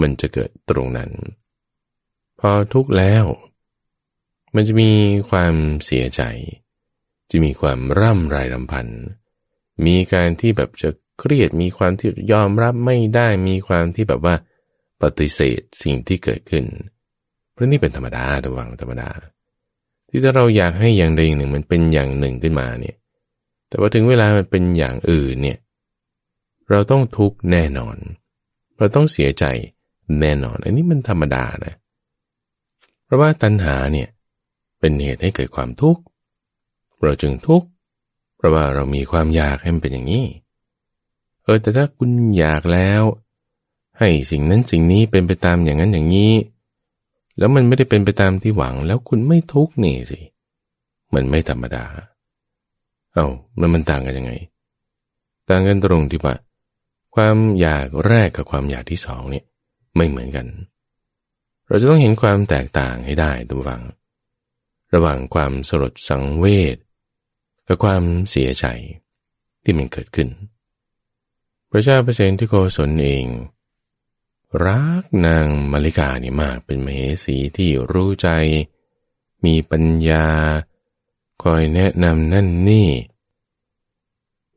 [0.00, 1.10] มันจะเกิดตรงนั้น
[2.40, 3.24] พอทุกแล้ว
[4.54, 4.92] มันจะมี
[5.30, 5.54] ความ
[5.84, 6.22] เสียใจ
[7.30, 8.86] จะมีความร่ำไรรำพัน
[9.86, 14.34] มีการที่แบบจะ เครียดมีความที่ยอมรับไม่ได้มีความที่แบบว่า
[15.02, 16.64] ปฏิเสธสิ่งที่เกิดขึ้น
[17.52, 19.10] เพราะนี่เป็นธรรมดาระวังธรรมดา
[20.08, 22.96] ที่ถ้าเราอยากให้อย่างใดอย่างหนึ่งมันเป็นอย่างหนึ่งขึ้นมาเนี่ย
[23.68, 25.58] แต่ว่าถึงเวลามันเป็นอย่างอื่นเนี่ย
[26.70, 27.96] เราต้องทุกข์แน่นอน
[28.78, 29.44] เราต้องเสียใจ
[30.20, 31.74] แน่นอน อันนี้มันธรรมดานะ
[33.04, 34.08] เพราะว่าตัณหาเนี่ย
[34.80, 36.02] เป็นเหตุให้เกิดความทุกข์
[37.04, 37.66] เราจึงทุกข์
[38.36, 40.24] เพราะว่าเรามีความอยากให้มันเป็นอย่างนี้
[41.50, 43.02] ออแต่ถ้าคุณอยากแล้ว
[43.98, 46.32] ให้สิ่งนั้นสิ่งนี้เป็นไปตามอย่างนั้นอย่างนี้
[47.38, 50.20] แล้วมันไม่ได้เป็นไปตามที่หวัง แล้วคุณไม่ทุกข์นี่สิ
[51.14, 51.84] มันไม่ธรรมดา
[53.12, 53.28] เอา้า
[53.60, 54.32] มันมันต่างกันยังไง
[55.48, 56.34] ต่างกันตรงที่ว่า
[57.14, 59.44] ความอยากแรกกับความอยากที่สองเนี่ย
[59.96, 60.46] ไม่เหมือนกัน
[61.66, 63.82] เราจะต้องเห็นความแตกต่างให้ได้ตัวฟัง
[64.94, 66.76] ระหว่างความสลดสังเวช
[67.66, 68.66] กับความเสียใจ
[69.64, 70.28] ที่มันเกิดขึ้น
[71.70, 73.26] พระเจ้าเปรตที่โกศลเอง
[74.64, 78.28] รักนางมาริกานี่มากเป็นมเหสีที่รู้ใจ
[79.44, 80.26] มีปัญญา
[81.42, 82.90] คอยแนะนำนั่นนี่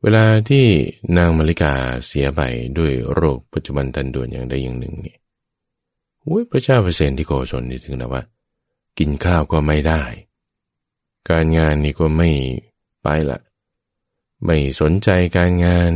[0.02, 0.66] เวลาที่
[1.16, 1.74] นางมาริกา
[2.06, 2.40] เสียไป
[2.78, 5.16] ด้วยโรคปัจจุบันทันด่วนอย่างใดอย่างหนึ่งนี่
[6.28, 8.22] วุ้ยพระเจ้าเปรตที่โกศลนี่ถึงนะว่า
[8.98, 10.02] กินข้าวก็ไม่ได้
[11.28, 12.30] การงานนี่ก็ไม่
[13.02, 13.40] ไปละ
[14.44, 15.92] ไม่สนใจการงาน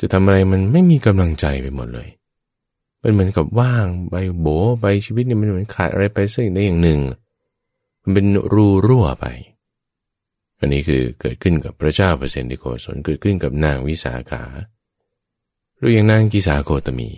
[0.00, 2.08] จะทำอะไรมันไม่มีกำลังใจไปหมดเลย
[3.02, 4.46] มันเหมือนกับว่างใบโบ
[4.80, 7.00] ใบชีวิตนี่มันเหมือนขาดอะไรไปสักอย่างหนึ่ง
[8.02, 9.26] มันเป็นรูรั่วไป
[10.58, 14.42] อันนี้คือเกิดขึ้นกับพระเจ้าเปอร์เซนติโกศลเกิดขึ้นกับนางวิสาขา
[15.76, 17.10] หรืออย่างนางกิสาโคตมี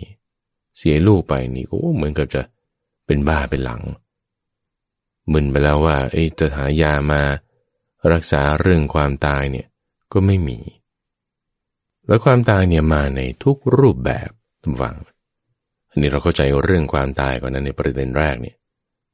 [0.77, 2.41] เสียลูกไปนี่ก็เหมือนกับจะ
[3.05, 3.81] เป็นบ้าเป็นหลัง
[5.31, 7.21] มึนไปแล้วว่าไอ้จะหายามา
[8.11, 9.67] รักษาเรื่องความตายเนี่ย
[10.13, 10.57] ก็ไม่มี
[12.07, 14.29] แล้วความตายเนี่ยมาในทุกรูปแบบ
[14.63, 14.97] ทุกฝัง
[15.89, 18.55] อันนี้เราเข้าใจเรื่องความตายก่อนนั้นในประเด็นแรกเนี่ย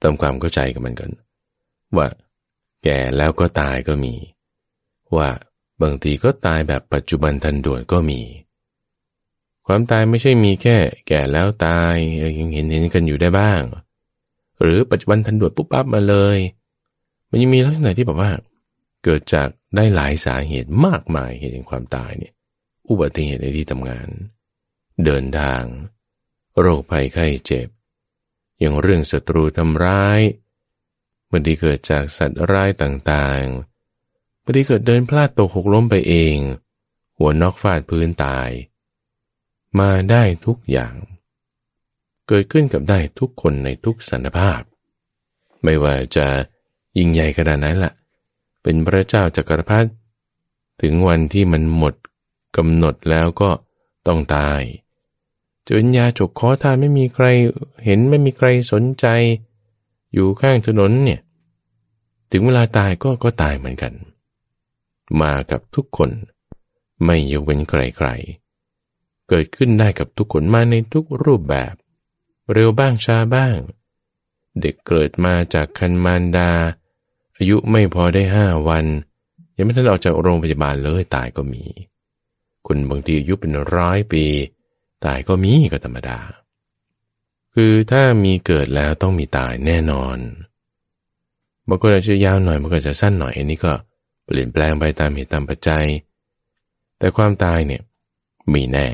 [0.01, 1.11] ทำความเข้าใจกับมันกัน
[1.97, 2.07] ว่า
[2.83, 4.15] แก่แล้วก็ตายก็มี
[5.15, 5.29] ว่า
[5.81, 8.21] บางทีก็ตายแบบปัจจุบันทันด่วนก็มี
[9.67, 11.95] ความตายไม่ใช่มีแค่ แก่แล้วตาย
[12.39, 13.61] ยังเห็นเห็นกันอยู่ได้บ้าง
[14.61, 16.37] หรือปัจจุบันทันด่วนปุ๊บปั๊บมาเลย
[17.29, 18.31] มันยังมีลักษณะที่แบบว่า
[19.03, 22.33] เกิดจากได้หลายสาเหตุมากมายเหตุแห่งความตายเนี่ย
[22.89, 24.09] อุบัติเหตุในที่ทำงาน
[25.05, 25.63] เดินทาง
[26.59, 27.67] โรคภัยไข้เจ็บ
[28.59, 30.21] อย่างเรื่องศัตรูทำร้าย
[31.31, 36.37] บางทีเกิดจากสัตว์ร้ายต่างๆบางทีเกิดเดินพลาดตกหกล้มไปเอง
[37.17, 38.49] หัวนอกฟาดพื้นตาย
[39.79, 40.95] มาได้ทุกอย่าง
[42.27, 44.61] เกิดขึ้นกับได้ทุกคนในทุกสันภาพ
[45.63, 46.27] ไม่ว่าจะ
[46.97, 47.93] ยิ่งใหญ่ขนาดนั้นละ่ะ
[48.63, 49.89] เป็นพระเจ้าจักรพรรดิ
[50.81, 51.93] ถึงวันที่มันหมด
[52.57, 53.49] กำหนดแล้วก็
[54.07, 54.61] ต้องตาย
[55.65, 57.25] จะเป็นยาจกคอทานไม่มีใคร
[57.85, 59.05] เห็นไม่มีใครสนใจ
[60.13, 61.19] อยู่ข้างถนนเนี่ย
[62.31, 63.93] ถึงเวลาตายก็ก็ตายเหมือนกัน
[65.21, 66.09] มากับทุกคน
[67.05, 71.73] ไม่ยกเว้นใครๆ เกิดขึ้นได้กับทุกคนมาในทุกรูปแบบ
[72.53, 73.57] เร็วบ้างช้าบ้าง
[74.61, 76.51] เด็กเกิดมาจากคันมารดา
[77.37, 78.85] อายุไม่พอได้ห้าวัน
[79.55, 81.63] ยังไม่ทันออกจากโรงพยาบาลเลยตายก็มี
[82.67, 84.25] คนบางทีอายุเป็นร้อยปี
[85.05, 86.19] ตายก็มีก็ธรรมดา
[87.53, 90.17] คือถ้ามีเกิดแล้วต้องมีตายแน่นอน
[91.67, 93.73] บางคนอาจจะยาวหน่อยบางคนจะสั้นหน่อยอันนี้ก็
[94.25, 95.85] เปลี่ยนแปลงไปตามเหตุตามปัจจัย
[96.97, 97.81] แต่ความตายเนี่ย
[98.53, 98.87] มีแน่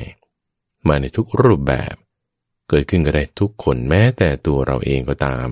[0.88, 1.94] มาในทุกรูปแบบ
[2.68, 5.48] เกิดขึ้นก็ได้ทุกคนแม้แต่ตัวเราเองก็ตาม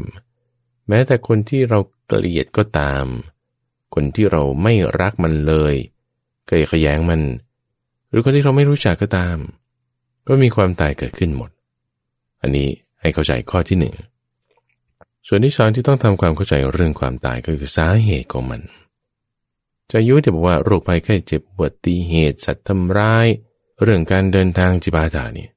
[0.89, 3.05] แม้แต่คนที่เราเกลียดก็ตาม
[3.95, 5.75] คนที่เราไม่รักมันเลย
[6.49, 7.21] ก็ยขยงมัน
[8.13, 9.37] หรือคนที่เราไม่รู้จักก็ตาม
[10.29, 11.51] ก็มีความตายเกิดขึ้นหมด
[12.43, 12.69] อันนี้
[13.01, 13.95] ให้เข้าใจข้อที่หนึ่ง
[15.27, 18.61] ส่วนที่สองที่ต้องทำความเข้าใจเรื่องความตายก็คือสาเหตุของมัน
[19.93, 23.27] จะยุติบอกว่าโรคภัยไข้เจ็บอุบัติเหตุ สัตว์ทำร้าย
[23.83, 25.49] เรื่องการเดินทางจิปาถานี่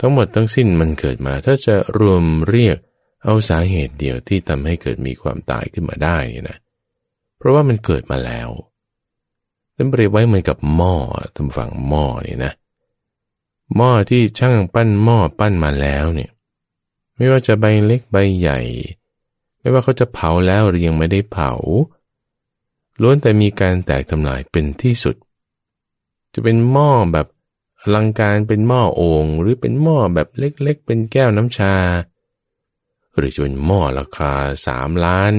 [0.00, 2.78] ทั้งหมดทั้งสิ้นมันเกิดมาถ้าจะรวมเรียก
[3.24, 6.58] เอาสาเหตุเดียวที่ทำให้เกิดมีความตายขึ้นมาได้เนี่ยนะ
[7.38, 8.48] เพราะว่ามันเกิดมาแล้ว
[9.76, 10.94] ตั้งเปรียบไว้เหมือนกับหม้อ
[11.36, 12.52] ทำฝังหม้อนี่นะ
[13.76, 16.30] หม้อที่ช่างปั้นหม้อปั้นมาแล้วเนี่ย
[17.16, 18.60] ไม่ว่าจะใบเล็กใบใหญ่
[19.58, 21.52] ไม่ว่าเขาจะเผาแล้วหรือยังไม่ได้เผา
[23.00, 25.16] ล้วนแต่มีการแตกทำลายเป็นที่สุด
[26.34, 27.26] จะเป็นหม้อแบบ
[27.80, 31.74] อลังการเป็นหม้อโอ่งหรือเป็นหม้อแบบเล็กๆ เป็นแก้วน้ำชา
[33.16, 34.32] หรือจะเป็นหม้อราคา
[34.66, 35.32] สามล้าน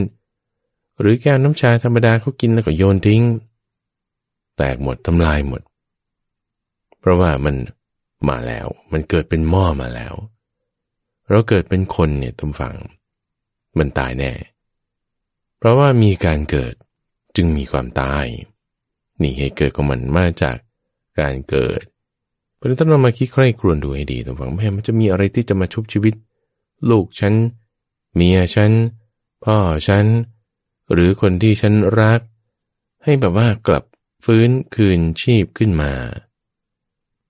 [0.99, 3.21] หรือแก้วน้ำชาธรรมดาเขากินแล้วก็โยนทิ้ง
[4.57, 5.61] แตกหมดทำลายหมด
[6.99, 7.55] เพราะว่ามัน
[8.29, 10.13] มาแล้ว มันเกิดเป็นหม้อมาแล้ว
[11.29, 12.75] เราเกิดเป็นคนเนี่ยตำฝัง
[13.77, 14.31] มันตายแน่
[15.57, 16.73] เพราะว่ามีการเกิด
[17.35, 18.25] จึงมีความตาย
[19.21, 20.57] นี่เหตุเกิดของมันมาจาก
[21.19, 21.83] การเกิด
[22.55, 26.13] เพราะฉะนั้นเรามาคิดใคร่ครวญดูให้ดีตำฝังแม่มันจะมีอะไรที่จะมาชุบชีวิต
[26.89, 27.33] ลูกฉัน
[28.13, 28.71] เมียฉัน
[29.43, 30.05] พ่อฉัน
[30.93, 32.21] หรือคนที่ฉันรัก
[33.03, 33.83] ให้แบบว่ากลับ
[34.29, 35.91] ฟื้นคืนชีพขึ้นมา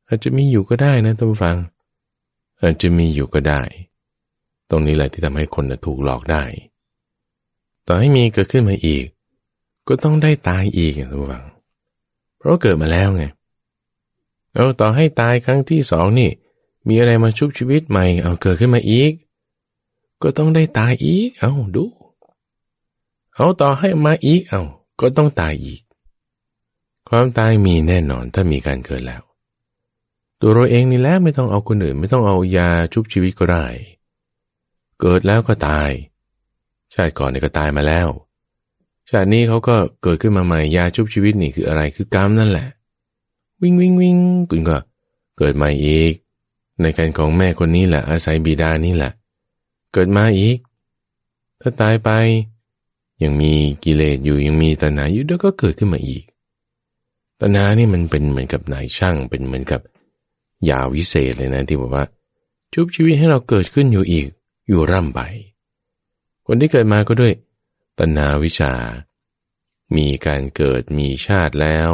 [0.07, 1.57] อาจจะมีอยู่ก็ได้นะท่านฟัง
[2.61, 3.61] อาจจะมีอยู่ก็ได้
[4.69, 6.43] ตรงนี้แหละที่ทำให้คนถูกหลอกได้
[7.87, 9.05] ต่อให้มีเกิดขึ้นมาอีก
[9.87, 11.45] ก็ต้องได้ตายอีกท่านฟัง
[12.37, 13.23] เพราะเกิดมาแล้วไง
[14.53, 16.29] เอาต่อให้ตายครั้งที่สองนี่
[16.87, 19.11] มีอะไรมาชุบชีวิตใหม่ เอาเกิดขึ้นมาอีก
[20.21, 21.85] ก็ต้องได้ตายอีก เอาดู
[23.35, 24.61] เอาต่อให้มาอีก เอา
[24.99, 25.81] ก็ต้องตายอีก
[27.09, 29.21] ความตายมีแน่นอนถ้ามีการเกิดแล้ว
[30.41, 33.65] ตัวเราเองนี่แหละไม่ต้องเอาคนอื่น ไม่ต้องเอายาชุบชีวิตก็ได้
[34.99, 35.89] เกิดแล้วก็ตาย
[36.93, 38.07] ชาติก่อนเนี่ยก็ตายมาแล้ว
[39.09, 42.67] ชาตินี้เขาก็เกิดขึ้นมาใหม่ยาชุบชีวิตนี่คืออะไรคือกรรมนั่นแหละ
[43.61, 44.17] วิ่งวิ่งวิ่ง
[44.49, 44.77] คุณก็
[45.37, 46.13] เกิดมาอีก
[46.81, 49.11] ในการของแม่คนนี้แหละอาศัยบิดานี่แหละ
[49.93, 50.57] เกิดมาอีก
[51.61, 52.09] ถ้าตายไป
[53.21, 56.23] ยังมีกิเลสอยู่ยังมีตัณหาอยู่เดี๋ยวก็เกิดขึ้นมาอีก
[57.41, 59.81] ตัณหานี่มันเป็นเหมือนกับนายช่างเป็นเหมือนกับ
[60.69, 62.05] ยาวิเศษเลยนะที่บอกว่า
[62.73, 64.27] ชุบชีวิตให้เราเกิดขึ้นอยู่อีก
[64.67, 65.21] อยู่ร่ำไป
[66.45, 67.33] คนที่เกิดมาก็ด้วย
[67.99, 68.73] ตัณหาวิชา
[69.95, 71.89] มีการเกิดมีชาติแล้ว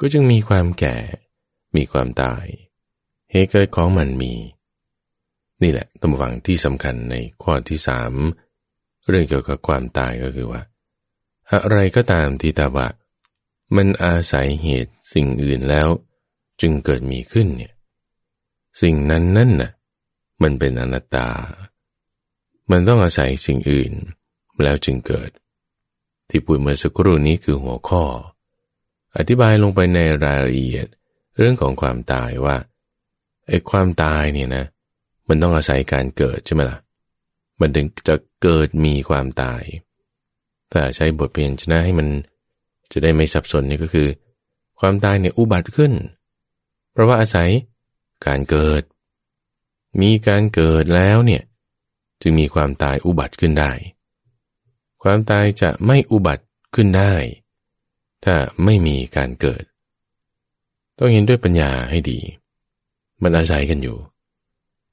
[0.00, 0.96] ก็จึงมีความแก่
[1.76, 2.44] มีความตาย
[3.30, 4.32] เหตุเกิดของมันมี
[5.62, 8.12] นี่แหละตำฝังที่สำคัญในข้อที่สาม
[9.08, 10.62] เรื่องเกี่ยวกับความตายก็คือว่า
[11.50, 12.88] อะไรก็ตามที่ตาบะ
[13.74, 15.88] มันอาศัยเหตุสิ่งอื่นแล้ว
[16.60, 17.72] จึงเกิดมีขึ้นเนี่ย
[18.82, 19.70] สิ่งนั้นนั่นน่ะ
[20.42, 21.28] มันเป็นอนัตตา
[22.70, 23.92] มันต้องอาศัยสิ่งอื่น
[24.62, 25.30] แล้วจึงเกิด
[26.28, 28.04] ที่พูดเมื่อสักครู่นี้คือหัวข้อ
[29.16, 30.86] อธิบายลงไปในรายละเอียด
[31.38, 32.56] เรื่องของความตายว่า
[33.48, 34.64] ไอ้ความตายเนี่ยนะ
[35.28, 36.78] มันต้องอาศัยการเกิดใช่ไหมละ่ะ
[37.60, 39.62] มันถึงจะเกิดมีความตาย
[40.70, 42.08] แต่ใช้บทเปลี่ยนชนะให้มัน
[42.92, 44.08] จะได้ไม่สับสนนี่ก็คือ
[44.80, 45.92] ความตายเนี่ยอุบัติขึ้น
[46.92, 47.50] เพราะว่าอาศัย
[48.26, 48.82] การเกิด
[50.00, 51.42] มีการเกิดแล้วเนี่ย
[52.22, 53.72] จึงมีความตายอุบัติขึ้นได้
[55.02, 56.44] ความตายจะไม่อุบัติ
[56.74, 57.14] ขึ้นได้
[58.24, 59.64] ถ้าไม่มีการเกิด
[60.98, 62.18] ต้องเห็นด้วยปัญญาให้ดี
[63.22, 63.96] มันอาศัยกันอยู่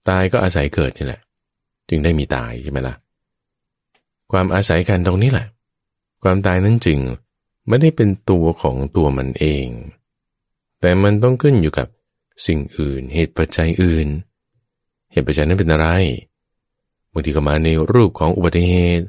[0.10, 1.22] ตายก็อาศัยเกิดนี่แหละ
[1.90, 2.96] จึงได้มีตายใช่ไหมละ่ะ
[4.32, 5.48] ความอาศัยกันตรงนี้แหละ
[6.24, 7.00] ความตายนั้นจึง
[7.68, 9.68] ไม่ได้เป็นตัวของตัวมันเอง
[10.80, 11.88] แต่มันต้องขึ้นอยู่กับ
[12.46, 14.08] สิ่งอื่น เหตุปัจจัยอื่น
[15.12, 15.88] เหตุปัจจัยนั้นเป็นอะไร
[17.12, 19.06] บางทีก็มาในรูปของอุบัติเหตุ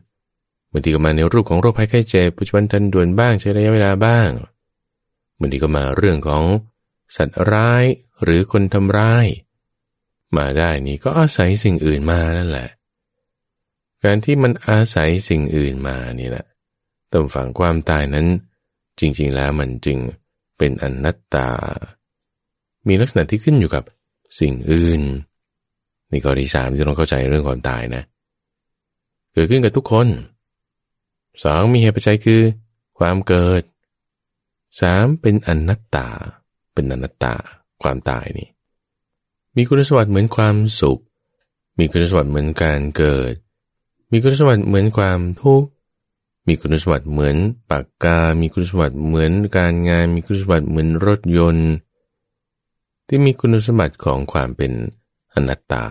[0.72, 4.28] บางทีก็มาในรูปของโรคภัยไข้เจ็บปัจจุบันทันด่วนบ้างใช้ระยะเวลาบ้าง
[5.38, 6.44] บางทีก็มาเรื่องของ
[7.16, 7.84] สัตว์ร้าย
[8.22, 9.26] หรือคนทำร้าย
[10.36, 12.68] มาได้นี่ก็อาศัยสิ่งอื่นมานั่นแหละ
[14.04, 16.46] การที่มันอาศัยสิ่งอื่นมานี่แหละ
[17.14, 18.26] ต้นฝั่งความตายนั้น
[19.00, 19.98] จริงๆแล้วมันจึง
[20.58, 21.48] เป็นอนัตตา
[22.88, 23.84] มีลักษณะที่ขึ้นอยู่กับ
[24.40, 25.02] สิ่งอื่น
[26.10, 28.02] นี่ข้อที่สามที่ต้องเข้าใจเรื่องความตายนะ
[29.32, 30.08] เกิดขึ้นกับทุกคน
[31.44, 32.40] สองมีเหตุปัจจัยคือ
[32.98, 33.62] ความเกิด
[34.80, 36.08] สามเป็นอนัตตา
[36.74, 37.34] เป็นอนัตตา
[37.82, 38.48] ความตายนี่
[39.56, 41.00] มีคุณสมบัติเหมือนความสุข
[41.78, 43.34] มีคุณสมบัติเหมือนการเกิด
[44.10, 45.68] มีคุณสมบัติเหมือนความทุกข์
[46.46, 47.36] มีคุณสมบัติเหมือน
[47.70, 51.70] ปากกา มีคุณสมบัติเหมือนการงาน มีคุณสมบัติเหมือนรถยนต์
[53.08, 54.72] ที่มีคุณสมบัติของความเป็น
[55.34, 55.84] อนัตตา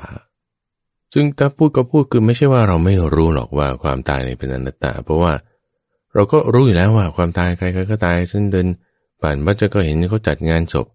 [1.13, 5.33] ซึ่งถ้าพูดก็พูดคือไม่ใช่ว่าเราไม่รู้หรอกว่าความตายในเป็นอนัตตา เพราะว่า
[6.13, 8.67] เราก็รู้อยู่แล้วว่าความตายใครๆก็ตายซึ่งเดิน
[9.21, 10.87] ผ่านบัจจะก็เห็นเขาจัดงานศพ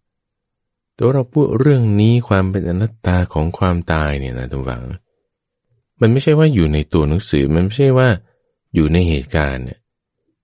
[0.95, 4.83] แต่ว่าเราพูดเรื่องนี้ความเป็นอนัตตาของความตายเนี่ยนะทุกฝัง
[6.01, 8.09] มันไม่ใช่ว่าอยู่ในตัวหนังสือ มันไม่ใช่ว่า
[8.75, 9.79] อยู่ในเหตุการณ์เนี่ย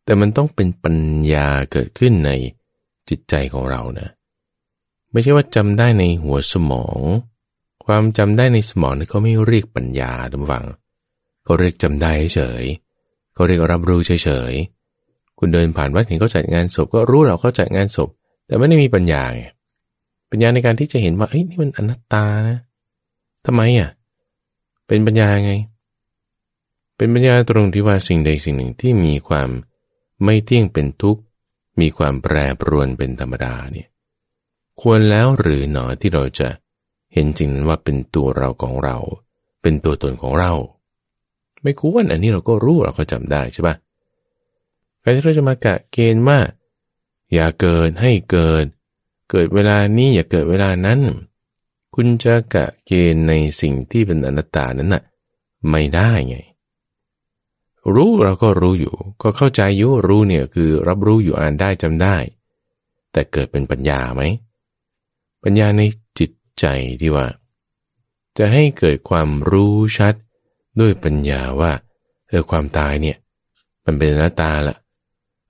[0.05, 0.97] แต่มันต้องเป็นปัญ
[1.33, 2.31] ญาเกิดขึ้นใน
[3.09, 4.09] จิตใจของเรานะ
[5.13, 7.01] ไม่ใช่ว่าจำได้ในหัวสมอง
[7.85, 10.65] ความจำได้ในสมองนี่เขาไม่เรียกปัญญาดำฟัง
[11.45, 12.65] เขาเรียกจำได้เฉย
[13.35, 18.09] เขาเรียกรับรู้เฉยๆคุณเดินผ่านวัดเห็นเขาจัดงานศพก็รู้เราเขาจัดงานศพ
[18.47, 19.45] แต่ไม่ได้มีปัญญาไง
[20.31, 22.59] ปัญญาในการที่จะเห็นว่าเอ้ยนี่มันอนัตตานะ
[23.47, 23.91] ทำไมอะ
[24.87, 25.53] เป็นปัญญาไง
[26.97, 29.49] เป็นปัญญาตรงที่ว่าสิ่งใดสิ่งหนึ่งที่มีความ
[30.25, 31.23] ไม่เที่ยงเป็นทุกข์
[31.81, 33.89] มีความแปรปรวนเป็นธรรมดาเนี่ย
[34.81, 36.49] ควรแล้วหรือหนอที่เราจะ
[37.13, 38.97] เห็นจริงว่าเป็นตัวเราของเรา
[39.63, 40.53] เป็นตัวตนของเรา
[41.63, 43.77] ไม่ควรอันนี้เราก็รู้เราก็จำได้ใช่ปะ
[45.03, 46.39] การที่เราจะมากะเกณฑ์ว่า
[47.35, 48.65] อย่าเกิดให้เกิด
[49.31, 51.01] เกิดเวลานี้อย่าเกิดเวลานั้น
[51.95, 55.03] คุณจะกะเกณฑ์ในสิ่งที่เป็นอนัตตานั้นน่ะ
[55.71, 56.37] ไม่ได้ไง
[57.95, 62.17] รู้เราก็รู้อยู่ ก็เข้าใจอยู่รู้เนี่ยคือรับรู้อยู่อ่านได้จำได้
[63.13, 64.23] แต่เกิดเป็นปัญญาไหม
[65.43, 65.83] ปัญญาใน
[66.19, 66.67] จิตใจ
[67.01, 67.27] ที่ว่า
[68.39, 70.15] จะให้เกิดความรู้ชัด
[70.81, 71.73] ด้วยปัญญาว่า
[72.29, 73.17] เออความตายเนี่ย
[73.85, 74.77] มันเป็นหน้าตาละ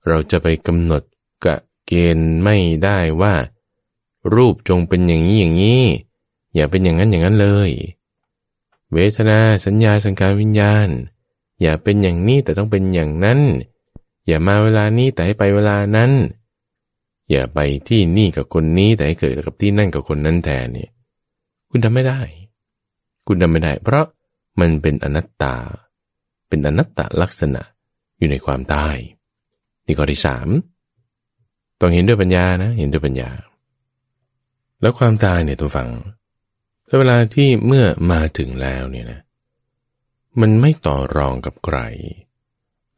[0.07, 1.03] เราจะไปกำหนด
[1.45, 3.33] กะเกณฑ์ไม่ได้ว่า
[4.35, 5.83] รูปจงเป็นอย่างนี้อย่างนี้
[6.55, 7.71] อย่าเป็นอย่างนั้นอย่างนั้นเลย
[8.93, 10.87] เวทนาสัญญาสังการวิญญาณ
[11.61, 13.39] อย่าเป็นอย่างนี้แต่ต้องเป็นอย่างนั้น
[14.27, 16.11] อย่ามาเวลานี้แต่ให้ไปเวลานั้น
[17.31, 20.91] อย่าไปที่นี่กับคนนี้แต่ให้เกิดกับที่นั่นกับคนนั้นแทนเนี่ย
[21.69, 22.19] คุณทำไม่ได้
[23.27, 24.05] คุณทำไม่ได้ เพราะ
[24.59, 25.55] มันเป็นอนัตตา
[26.47, 27.61] เป็นอนัตตลักษณะ
[28.17, 28.97] อยู่ในความตาย
[29.85, 30.47] นี่ข้อที่สาม
[31.79, 33.29] ต้องเห็นด้วยปัญญานะ เห็นด้วยปัญญา
[34.81, 35.89] แล้วความตายเนี่ยตัวฟัง
[36.99, 39.19] เวลาที่เมื่อมาถึงแล้วเนี่ยนะ
[40.41, 41.79] มันไม่ต่อรองกับใคร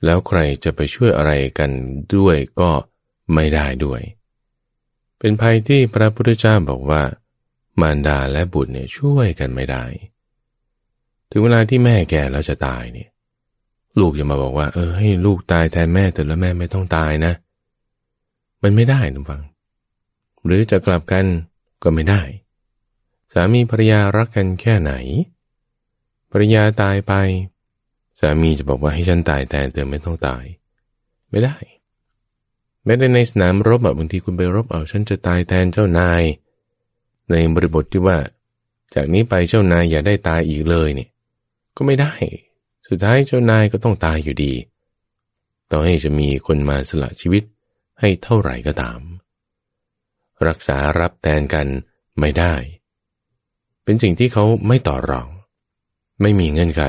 [0.06, 1.71] แล้วใครจะไปช่วยอะไรกัน
[2.15, 2.69] ด้วยก็
[3.34, 4.02] ไม่ได้ด้วย
[5.19, 7.02] เป็นภัยที่พระพุทธเจ้าบอกว่า
[7.82, 9.86] มารดาและบุตรเนี่ยช่วยกันไม่ได้
[11.30, 13.10] ถึงเวลาที่แม่แก่แล้วจะตายเนี่ย
[14.00, 17.34] ลูกจะมาบอกว่า เออให้ลูกตายแทนแม่แต่แล้วแม่ไม่ต้องตายนะ
[18.63, 19.41] มันไม่ได้ทุกฟัง
[20.45, 21.26] หรือจะกลับกัน
[21.84, 22.21] ก็ไม่ได้
[23.34, 24.93] สามีภรรยารักกันแค่ไหน
[26.38, 27.13] รรยาตายไป
[28.19, 30.43] สามีจะบอกว่าให้ฉันตายแต่เธอไม่ต้องตาย
[31.30, 31.58] ไม่ได้
[32.84, 36.23] แม้แต่ในสนามรบอะบางทีคุณไปรบเอาฉันจะตายแทนเจ้านาย
[37.32, 38.17] ในบริบทที่ว่า
[38.95, 41.10] จากนี้ไปเจ้านายอย่าได้ตายอีกเลยเนี่ย
[41.76, 42.13] ก็ไม่ได้
[42.88, 44.54] สุดท้ายเจ้านายก็ต้องตายอยู่ดี
[45.71, 47.43] ต่อให้จะมีคนมาสละชีวิต
[48.00, 49.00] ให้เท่าไหร่ก็ตาม
[50.47, 51.67] รักษารับแทนกัน
[52.19, 52.54] ไม่ได้
[53.84, 55.28] เป็นสิ่งที่เขาไม่ต่อรอง
[56.21, 56.84] ไม่มีเงื่อนไข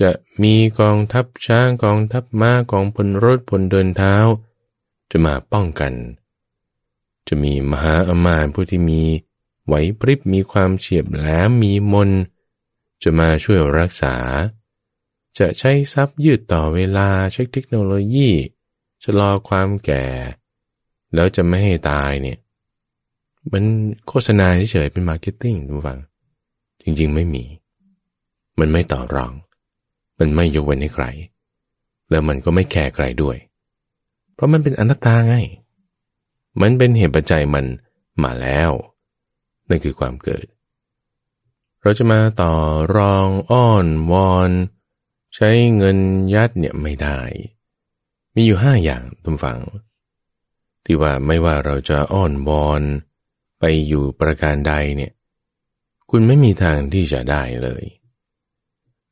[0.00, 0.10] จะ
[0.42, 4.14] มีกองทัพช้างกองทัพม้ากองพลรถพลเดินเท้า
[5.10, 5.92] จะมาป้องกัน
[7.28, 9.02] จะมีมหาอมาตย์ผู้ที่มี
[9.66, 12.10] ไหวพริบมีความเฉียบแหลมมีมนต์
[13.02, 14.16] จะมาช่วยรักษา
[15.38, 18.30] จะใช้ทรัพย์ยืดต่อเวลาใช้เทคโนโลยี
[19.04, 20.06] ชะลอความแก่
[21.14, 22.38] แล้วจะไม่ให้ตายเนี่ย
[23.52, 23.64] มัน
[24.08, 25.98] โฆษณาเฉยๆเป็น marketing ทุกฝัง
[26.82, 27.44] จริงๆไม่มี
[28.60, 29.32] มันไม่ต่อรอง
[30.18, 31.06] มันไม่ยกเว้นให้ใคร
[32.10, 33.36] แล้วมันก็ไม่แคร์ใครด้วย
[34.34, 35.34] เพราะมันเป็นอนัตตาไง
[36.60, 37.64] มันเป็นเหตุปัจจัยมัน
[38.22, 38.70] มาแล้ว
[39.68, 40.46] นั่นคือความเกิด
[41.82, 42.54] เราจะมาต่อ
[42.96, 44.50] รองอ้อนวอน
[45.34, 45.98] ใช้เงิน
[46.34, 47.20] ยัดเนี่ยไม่ได้
[48.34, 49.58] มีอยู่ห้าอย่างทุกฝัง
[50.84, 52.82] ที่ว่าไม่ว่าเราจะอ้อนวอน
[53.60, 55.12] ไปอยู่ประการใดเนี่ย
[56.10, 57.84] คุณไม่มีทางที่จะได้เลย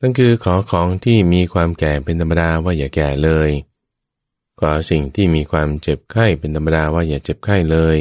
[0.01, 3.51] นั่นคือขอของที่มีความแก่เป็นธรรมดาว่าอย่าแก่เลย
[4.61, 7.97] ขอสิ่งที่มีความเจ็บไข้เป็นธรรมดาว่าอย่าเจ็บไข้เลย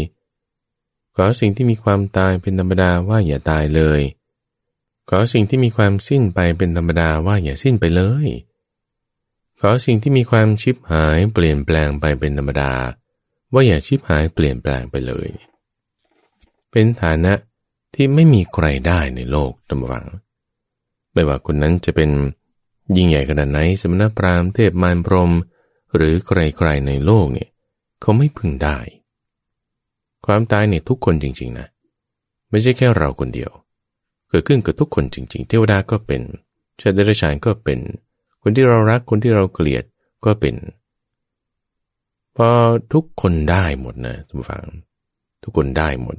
[1.15, 4.01] ขอสิ่งที่มีความตายเป็นธรรมดาว่าอย่าตายเลย
[5.10, 8.27] ขอสิ่งที่มีความสิ้นไปเป็นธรรมดาว่าอย่าสิ้นไปเลย
[9.62, 12.73] ขอสิ่งที่มีความชิบหายเปลี่ยนแปลงไปเป็นธรรมดา
[13.53, 15.29] ว่าอย่าชิบหายเปลี่ยนแปลงไปเลย
[16.71, 17.34] เป็นฐานะ
[17.93, 20.05] ที่ไม่มีใครได้ในโลกตำวัง
[21.15, 22.10] ไม่ว่าคนนั้นจะเป็น
[22.97, 25.32] ยิ่งใหญ่ขนาดไหนสมณพราหมณ์เทพมารพรม
[25.95, 27.49] หรือใครๆในโลกเนี่ย
[28.01, 28.78] เขาไม่พึงได้
[30.25, 31.67] ความตายเนี่ยทุกคนจริง ๆ นะ
[32.49, 33.51] ไม่ใช่แค่เราคนเดียว
[34.30, 36.21] เกิดขึ้นกับทุกคนจริง ๆ เทวดาก็เป็น
[36.82, 37.80] ชาติเดรัจฉานก็เป็น
[38.41, 39.84] คนที่เรารักคนที่เราเกลียด
[40.25, 40.56] ก็เป็น
[42.36, 42.49] พอ
[42.93, 44.65] ทุกคนได้หมดนะทุกฝัง
[45.43, 46.17] ทุกคนได้หมด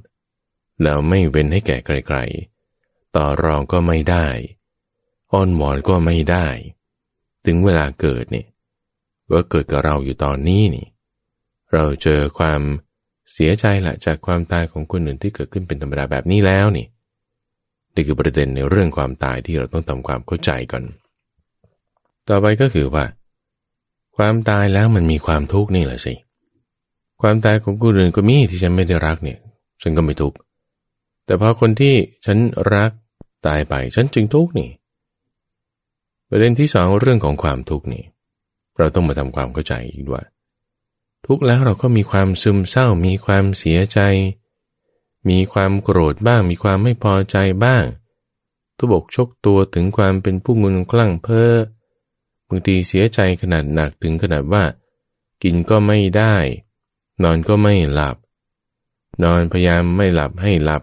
[0.83, 4.27] แล้วไม่เว้นให้แก่ใครๆต่อรองก็ไม่ได้
[5.33, 6.47] อ้อนวอนก็ไม่ได้
[7.47, 8.47] ถึงเวลาเกิดเนี่ย
[9.33, 10.87] ก็เกิดกับเราอยู่ตอนนี้นี่
[11.73, 12.61] เราเจอความ
[13.33, 16.87] เสียใจละจากความตายของคนอื่นที่เกิดขึ้นเป็นธรรมดาแบบนี้แล้วนี่
[17.95, 20.85] นี่คือประเด็นในเรื่องความตายที่เราต้องทำความเข้าใจก่อน
[22.29, 23.05] ต่อไปก็คือว่า
[24.17, 26.15] ความตายแล้วมันมีความทุกข์นี่แหละสิ
[27.21, 29.39] ความตายของคนอื่นก็มีที่ฉันไม่ได้รักเนี่ย
[29.83, 30.37] ฉันก็ไม่ทุกข์
[31.25, 31.95] แต่พอคนที่
[32.27, 32.39] ฉัน
[32.75, 32.91] รัก
[33.47, 34.71] ตายไปฉันจึงทุกข์นี่
[36.29, 38.05] ประเด็นที่สองเรื่องของความทุกข์นี่
[38.79, 40.25] เราต้องมาทำความเข้าใจอีกด้วย
[41.27, 44.01] ทุกข์แล้วเราก็มีความซึมเศร้า มีความเสียใจ
[45.29, 47.85] มีความโกรธบ้าง มีความไม่พอใจบ้าง
[48.77, 51.53] ทุบกชกตัวถึงความเป็นผู้งุนคลั่งเพ้อ
[52.49, 54.65] บางทีเสียใจขนาดหนักถึงขนาดว่า
[55.43, 56.35] กินก็ไม่ได้
[57.23, 58.17] นอนก็ไม่หลับ
[59.23, 60.83] นอนพยายามไม่หลับให้หลับ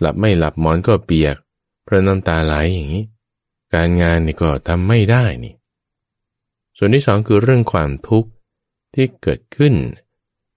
[0.00, 1.36] หลับไม่หลับหมอนก็เปียก
[1.84, 3.04] เพราะน้ำตาไหลอย่างนี้
[3.74, 5.54] การงานนี่ก็ทำไม่ได้นี่
[6.76, 8.30] ส่วนที่สองคือเรื่องความทุกข์
[8.94, 9.74] ที่เกิดขึ้น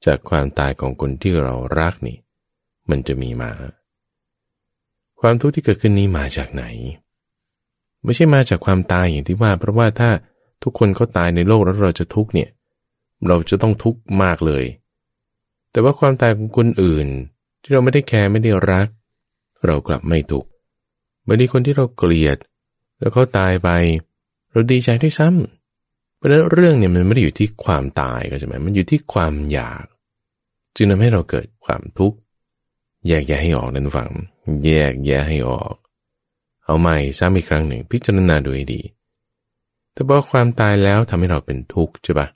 [0.05, 2.17] จากความตายของคนที่เรารักนี่
[2.89, 3.51] มันจะมีมา
[5.19, 6.63] ความทุกข์ที่เกิดขึ้นนี้มาจากไหน
[8.03, 10.09] ไม่ใช่มาจากความตายอย่างที่ว่า เพราะว่าถ้า
[10.63, 12.49] ทุกคนเขาตายในโลกแล้วเราจะทุกข์เนี่ย
[13.27, 14.65] เราจะต้องทุกข์มากเลย
[15.71, 17.07] แต่ว่าความตายของคนอื่น
[17.61, 18.87] ที่เราไม่ได้แคร์ไม่ได้รัก
[19.65, 20.49] เรากลับไม่ถูกข์
[21.27, 22.37] บางทีคนที่เราเกลียด
[22.99, 23.69] แล้วเขาตายไป
[24.51, 29.85] เราดีใจด้วยซ้ำเพราะนั้นเรื่องเนี่ยมันไม่ได้อยู่ที่ความตายก็ใช่ไหมมันอยู่ที่ความอยาก
[30.75, 32.17] จึงทำให้เราเกิดความทุกข์
[33.07, 34.11] แยกแยะให้ออกนั่นฝัง
[34.65, 35.73] แยกแยะให้ออก
[36.63, 38.81] เอาใหม่ซ้ำอีกครั้งหนึ่ง พิจารณาดูให้ดี
[39.93, 42.27] แต่พอความตายแล้วทำให้เราเป็นทุกข์ใช่ปะ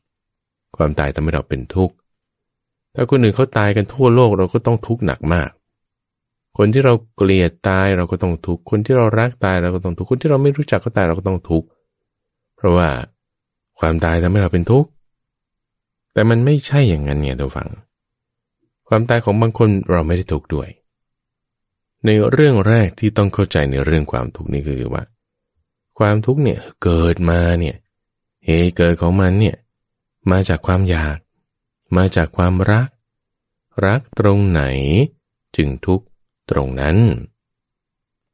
[0.78, 1.96] ความตายทำให้เราเป็นทุกข์
[2.96, 5.50] ถ้าคนอื่นเขาตายกันทั่วโลกเราก็ต้องทุกข์หนักมาก
[6.58, 11.68] คนที่เราเกลียดตายเราก็ต้องทุกข์ คนที่เรารักตายเราก็ต้องทุกข์ คนที่เราไม่รู้จักก็ตายเราก็ต้องทุกข์
[12.56, 12.90] เพราะว่า
[13.80, 14.90] ความตายทำให้เราเป็นทุกข์
[16.14, 17.70] แต่มันไม่ใช่อย่างนั้นเนี่ยทุกฝัง
[18.88, 20.70] ความตายของบางคนเราไม่ได้ทุกข์ด้วย
[22.06, 25.04] ในเรื่องแรกที่ต้องเข้าใจในเรื่องความทุกข์นี่คือว่า
[26.00, 27.76] ความทุกข์เนี่ยเกิดมาเนี่ย
[28.46, 29.56] เหตุเกิดของมันเนี่ย
[30.32, 31.18] มาจากความอยาก
[31.98, 32.90] มาจากความรัก
[33.86, 34.64] รักตรงไหน
[35.56, 36.06] จึงทุกข์
[36.52, 36.98] ตรงนั้น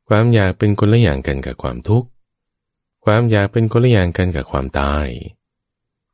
[0.07, 2.07] ความอยากเป็นคนละอย่างกันกับความทุกข์
[3.05, 5.07] ความอยากเป็นคนละอย่างกันกับความตาย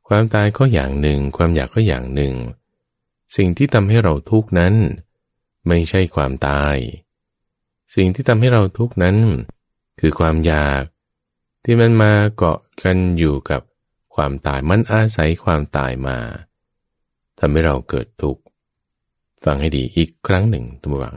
[0.08, 2.34] ความตายก็อย่างหนึ่ง ความอยากก็อย่างหนึ่ง
[3.36, 4.74] สิ่งที่ทำให้เราทุกข์นั้น
[5.68, 6.76] ไม่ใช่ความตาย
[7.94, 9.16] สิ่งที่ทำให้เราทุกข์นั้น
[10.00, 10.82] คือความอยาก
[11.64, 13.62] ที่มันมาเกาะกันอยู่กับ
[14.14, 16.18] ความตายมันอาศัยความตายมา
[17.38, 18.42] ทำให้เราเกิดทุกข์
[19.44, 21.16] ฟังให้ดีอีกครั้งหนึ่งตัวหวัง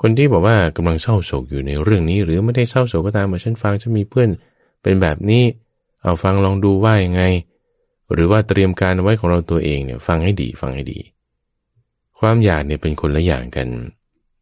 [0.00, 4.28] คนที่บอกว่ากำลังเศร้าโศกอยู่ในเรื่องนี้ หรือไม่ได้เศร้าโศกก็ตามมาฉันฟังจะมีเพื่อน
[4.82, 5.42] เป็นแบบนี้
[6.02, 7.22] เอาฟังลองดูว่ายังไง
[8.12, 11.00] หรือว่าเตรียมการไว้ของเราตัวเองเนี่ยฟังให้ดีฟังให้ดี
[12.20, 13.68] ความอยากเนี่ยเป็นคนละอย่างกัน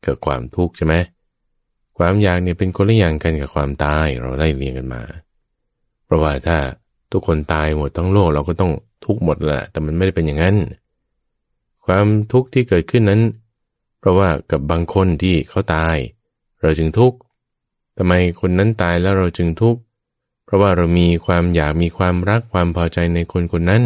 [0.07, 0.95] กับความทุกข์ใช่ไหม
[1.99, 5.03] ความอยากเนี่ยเป็นคนละอย่างกันกับความตายเราได้เรียนกันมา
[6.05, 6.59] เพราะว่าถ้า
[7.13, 8.73] ทุกคนตายหมดทั้งโลกเราก็ต้อง
[9.05, 10.57] ทุกข์หมดแหละแต่มันไม่ได้เป็นอย่างนั้น
[11.87, 13.21] ความทุกข์ที่เกิดขึ้นนั้น
[13.99, 15.97] เพราะว่ากับบางคนที่เขาตาย
[16.63, 17.17] เราจึงทุกข์
[17.97, 19.81] ทำไมคนนั้นตายแล้วเราจึงทุกข์
[20.45, 23.85] เพราะว่าเรามีความอยากมีความรักความพอใจในคนคนนั้น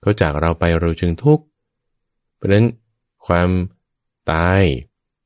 [0.00, 1.44] เขาจากเราไปเราจึงทุกข์
[2.36, 2.66] เพราะนั้น
[3.26, 3.48] ความ
[4.32, 4.62] ตาย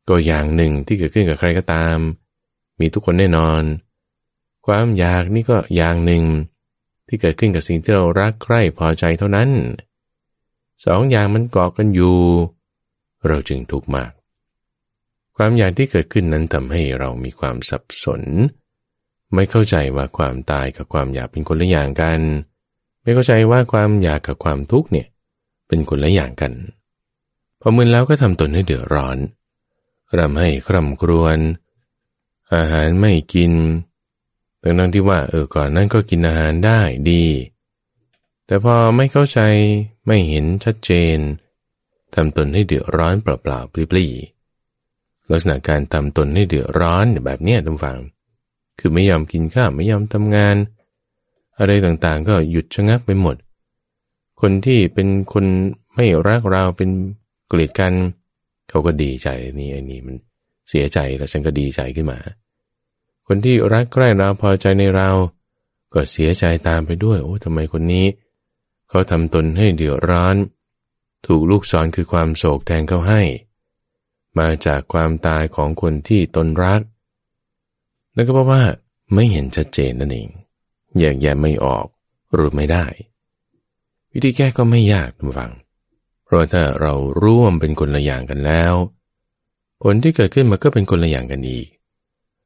[0.08, 1.98] ก็อย่างหนึ่งที่เกิดขึ้นกับใครก็ตาม
[2.80, 3.62] มีทุกคนแน่นอน
[4.66, 6.24] ความอยากนี่ก็อย่างหนึ่ง
[7.08, 9.50] ที่เกิดขึ้นกับสิ่งที่เรารักใคร่พอใจเท่านั้น
[10.84, 12.18] สองอย่างมันเกาะกันอยู่
[13.26, 14.12] เราจึงทุกข์มาก
[15.36, 18.22] ความอยากที่เกิดขึ้นนั้นทำให้เรามีความสับสน
[19.34, 22.20] ไม่เข้าใจว่าความตายกับความอยากเป็นคนละอย่างกัน
[23.02, 25.08] ไม่เข้าใจว่าความอยากกับความทุกข์เนี่ย
[25.68, 26.52] เป็นคนละอย่างกัน
[27.60, 29.18] พอมึนแล้วก็ทำตนให้เดือดร้อน
[30.18, 31.38] รำให้คร่ำครวญ
[32.54, 33.52] อาหารไม่กิน
[34.62, 37.24] ดังนั้นที่ว่าเออก่อนนั้นก็กินอาหารได้ดี
[38.46, 39.40] แต่พอไม่เข้าใจ
[40.06, 41.18] ไม่เห็นชัดเจน
[42.14, 47.98] ทำตนให้เดือดร้อนเปล่าๆปลี่ๆลักษณะการทำตนให้เดือดร้อนแบบเนี้ยทุกฝัง
[48.78, 50.56] คือไม่ยอมกินข้าวไม่ยอมทำงาน
[51.58, 53.36] อะไรต่างๆก็หยุดชะงักไปหมด
[54.40, 55.44] คนที่เป็นคน
[55.94, 56.90] ไม่รักเราเป็น
[57.48, 57.92] เกลียดกัน
[58.68, 60.16] เขาก็ดีใจนี่ไอ้นี่มัน
[60.68, 62.18] เสียใจแล้วฉันก็ดีใจขึ้นมา
[63.26, 65.08] คนที่รักใกล้เราพอใจในเรา
[65.94, 68.06] ก็เสียใจตามไปด้วย โอ้ทำไมคนนี้
[68.88, 70.34] เขาทำตนให้เดือดร้อน
[71.26, 73.22] ถูกลูกศรคือความโศกแทงเขาให้
[74.38, 76.82] มาจากความตายของคนที่ตนรัก
[78.14, 78.62] นั่นก็เพราะว่า
[79.14, 80.28] ไม่เห็นชัดเจนนั่นเอง
[80.98, 81.86] แยกแยะไม่ออก
[82.38, 82.86] รือไม่ได้
[84.12, 85.52] วิธีแก้ก็ไม่ยากทุกฝัง
[86.24, 86.94] เพราะถ้าเรา
[87.24, 88.74] ร่วมเป็นคนละอย่างกันแล้ว
[89.82, 91.68] ผลที่เกิดขึ้นมันก็เป็นคนละอย่างกันอีก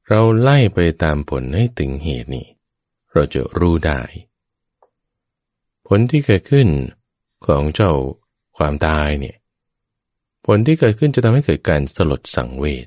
[0.09, 2.47] เราไล่ไปตามผลให้ถึงเหตุนี้
[3.13, 4.01] เราจะรู้ได้
[5.87, 6.69] ผลที่เกิดขึ้น
[7.47, 7.93] ของเจ้า
[8.57, 9.37] ความตายเนี่ย
[10.45, 12.87] ผลที่เกิดขึ้นจะทำให้เกิดการสลดสังเวช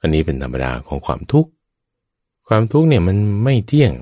[0.00, 1.50] อันนี้เป็นธรรมดาของความทุกข์
[2.48, 3.92] ความทุกข์เนี่ยมันไม่เที่ยง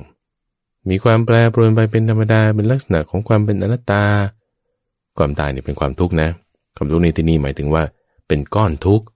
[0.90, 4.04] มีความแปรปรวนไปเป็นธรรมดา เป็นลักษณะของความเป็นอนัตตา
[5.18, 6.28] ความตายเนี่ยเป็นความทุกข์นะ
[6.76, 7.82] ความทุกข์ในที่นี้หมายถึงว่า
[8.28, 9.06] เป็นก้อนทุกข์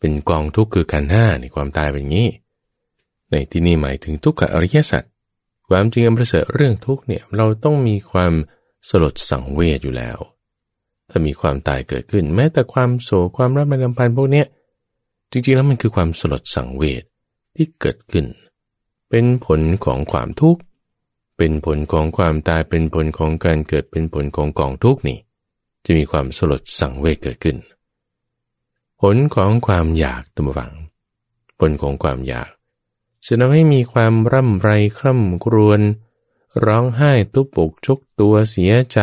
[0.00, 2.28] เป็นกองทุกข์คือการห้าในความตายเป็นอย่างนี้
[3.30, 5.02] ในที่นี้หมายถึงทุกขอริยสัจ
[5.68, 8.32] ความจริงอันประเสริฐเรื่องทุกข์เนี่ยเราต้องมีความ
[8.88, 10.18] สลดสังเวชอยู่แล้ว
[11.16, 14.46] ถ้ามีความตายเกิดขึ้น แม้แต่ความโศกความรับไม่ลำพันพวกเนี้ย
[15.30, 17.02] จริงๆแล้วมันคือความสลดสังเวช
[17.56, 18.26] ที่เกิดขึ้น
[19.10, 20.60] เป็นผลของความทุกข์
[21.36, 25.18] เป็นผลของความตายเป็นผลของการเกิดเป็นผลของกองทุกข์นี่
[25.84, 27.56] จะมีความสลดสังเวชเกิดขึ้น
[29.00, 30.72] ผลของความอยากตัวฝัง
[31.58, 32.48] ผลของความอยาก
[33.26, 35.80] จะทำให้มีความร่ำไรคร่ำครวญ
[36.64, 39.00] ร้องไห้ตุบปุกชกตัวเสียใจ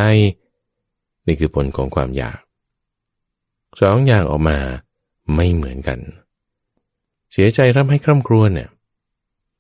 [1.26, 2.40] นี่คือผลของความอยาก
[3.80, 4.58] สองอย่างออกมา
[5.36, 6.00] ไม่เหมือนกัน
[7.32, 8.70] เสียใจร่ำให้คร่ำครวญเนี่ย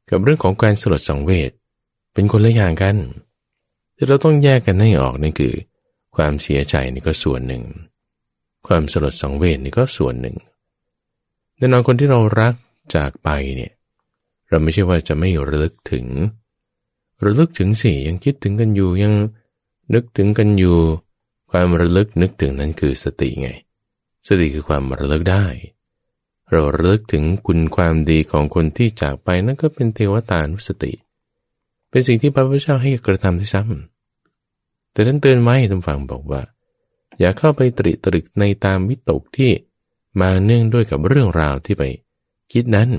[0.09, 1.51] กับเรื่องของการสลดสังเวช
[2.14, 2.95] เป็นคนละอย่างกัน
[3.95, 5.53] ที่เราต้องแยกกันให้ออกนั่นคือ
[6.16, 7.64] ความเสียใจนี่ก็ส่วนหนึ่ง
[8.68, 10.38] ความสลดสังเวชนี่ก็ส่วนหนึ่ง
[11.57, 12.53] แน่นอนคนที่เรารัก
[12.95, 13.72] จากไปเนี่ย
[14.49, 16.05] เราไม่ใช่ว่าจะไม่ระลึกถึง
[17.26, 19.14] ระลึกถึงสิยังคิดถึงกันอยู่ยัง
[19.93, 20.78] นึกถึงกันอยู่
[21.52, 23.49] ความระลึกนึกถึงนั้นคือสติไง
[24.28, 25.45] สติคือความระลึกได้
[26.52, 30.93] เราระลึกถึงคุณความดีของคนที่จากไปนั่นก็เป็นเทวตานุสติ
[31.89, 36.41] เป็นสิ่งที่พระพุทธเจ้าให้กระทำที่ซ้ำแต่ท่านเตือนไว้ท่านฟังบอกว่า
[37.20, 39.52] อย่าเข้าไปตริตรึกในตามวิตกที่
[40.22, 41.84] มาเนื่องด้วยกับเรื่องราวที่ไป
[42.52, 42.89] คิดนั้น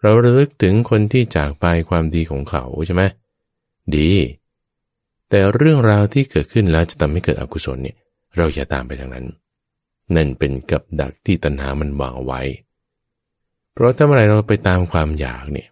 [0.00, 3.02] เราระลึกถึงคนที่จากไปความดีของเขาใช่ไหม
[3.96, 4.10] ดี
[5.34, 7.96] แต่เรื่องราวที่เกิดขึ้นแล้วจะทำให้เกิดอกุศลเนี่ย
[8.36, 9.26] เราอย่าตามไปทางนั้น
[10.16, 12.40] นั่นเป็นกับดักที่ตัณหามันวางไว้
[13.72, 15.68] เพราะถ้าเมื่อไรเราไปตามความอยากเนี่ย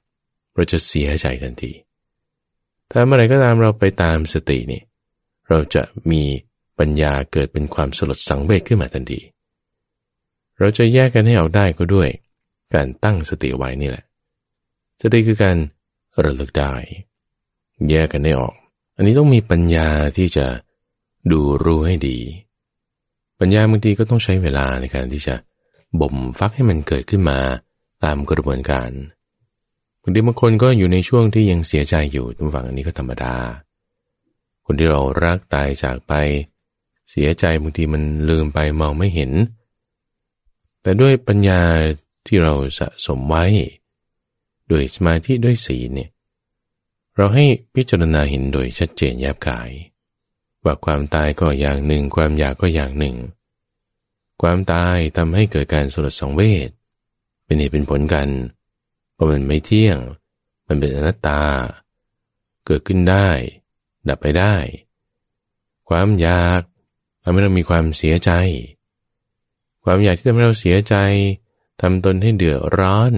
[0.55, 1.73] เราจะเสียใจทันที
[2.91, 4.85] ถ้าเมื่อไรก็ตามเราไปตามสติเนี่ย
[5.49, 6.23] เราจะมี
[6.79, 9.21] ปัญญาเกิดเป็นความสลดสังเวชขึ้นมาทันที
[10.59, 12.09] เราจะแยกกันให้ออกได้ก็ด้วย
[12.75, 14.05] การตั้งสติไว้นี่แหละ
[15.03, 15.57] สติคือการ
[16.25, 16.73] ระลึกได้
[17.91, 18.55] แยกกันให้ออก
[19.01, 20.47] อันนี้ต้องมีปัญญาที่จะ
[21.33, 22.19] ดูรู้ให้ดี
[23.41, 25.35] ปัญญาบางทีก็ต้องใช้เวลาในการที่จะ
[26.01, 27.39] บ่มฟักให้มันเกิดขึ้นมา
[28.05, 28.91] ตามกระบวนการ
[30.03, 33.35] บางทีบางคนก็อยู่ในช่วงที่ยังเสียใจอยู่ทุกฝั่งอันนี้ก็ธรรมดา
[34.65, 36.13] คนที่เรารักตายจากไป
[37.11, 39.33] เสียใจบางทีมันลืมไปมองไม่เห็น
[40.83, 41.63] แต่ด้วยปัญญา
[42.27, 43.45] ที่เราสะสมไว้
[44.71, 46.11] ด้วยสมาธิด้วยศีลเนี่ย
[47.21, 49.71] เราให้พิจารณาเห็นโดยชัดเจนแยบกาย
[50.65, 53.17] ว่าความตายก็อย่างหนึ่ง ความอยากก็อย่างหนึ่ง
[54.43, 56.71] ความตายทำให้เกิดการสลดสังเวช
[57.45, 58.29] เป็นเหตุเป็นผลกัน
[59.13, 59.99] เพราะมันไม่เที่ยง
[60.67, 61.43] มันเป็นอนัตตา
[62.67, 63.29] เกิดขึ้นได้
[64.09, 64.57] ดับไปได้
[65.89, 66.63] ความอยาก
[67.23, 68.31] ทำให้เรามีความเสียใจ
[69.85, 70.95] ความอยากที่ทำให้เราเสียใจ
[71.81, 73.13] ทำตนให้เดือดร้อน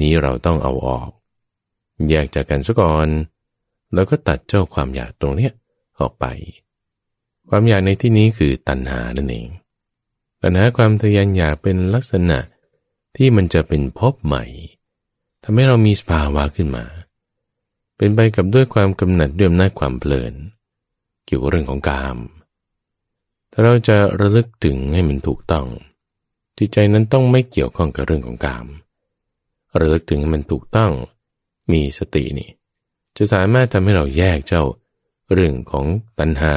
[0.00, 1.10] นี้เราต้องเอาออก
[2.08, 3.08] แยกจากกันซะก่อน
[3.94, 5.52] แล้วก็ตัดเจ้าความอยากตรงเนี้ย
[6.00, 6.26] ออกไป
[7.48, 9.48] ความอยากในที่นี้คือตัณหานั่นเอง
[10.42, 12.38] ตัณหาความทยานอยากเป็นลักษณะ
[13.16, 14.44] ที่มันจะเป็นพบใหม่
[15.42, 16.84] ทำให้เรามีสภาวะขึ้นมา
[17.96, 20.34] เป็นไปกับด้วยความกำหนัดด้วยอำนาจความเพลิน
[21.24, 22.18] เกี่ยวกับเรื่องของกาม
[23.50, 25.66] ถ้าเราจะระลึกถึงให้มันถูกต้อง
[26.58, 28.66] จิตใจนั้นต้องไม่เกี่ยวข้องกับเรื่องของกาม
[29.78, 30.92] ระลึกถึงให้มันถูกต้อง
[31.72, 32.50] มีสตินี่
[33.16, 34.64] จะสามารถทำให้เราแยกเจ้า
[35.32, 35.86] เรื่องของ
[36.18, 36.54] ตัณหา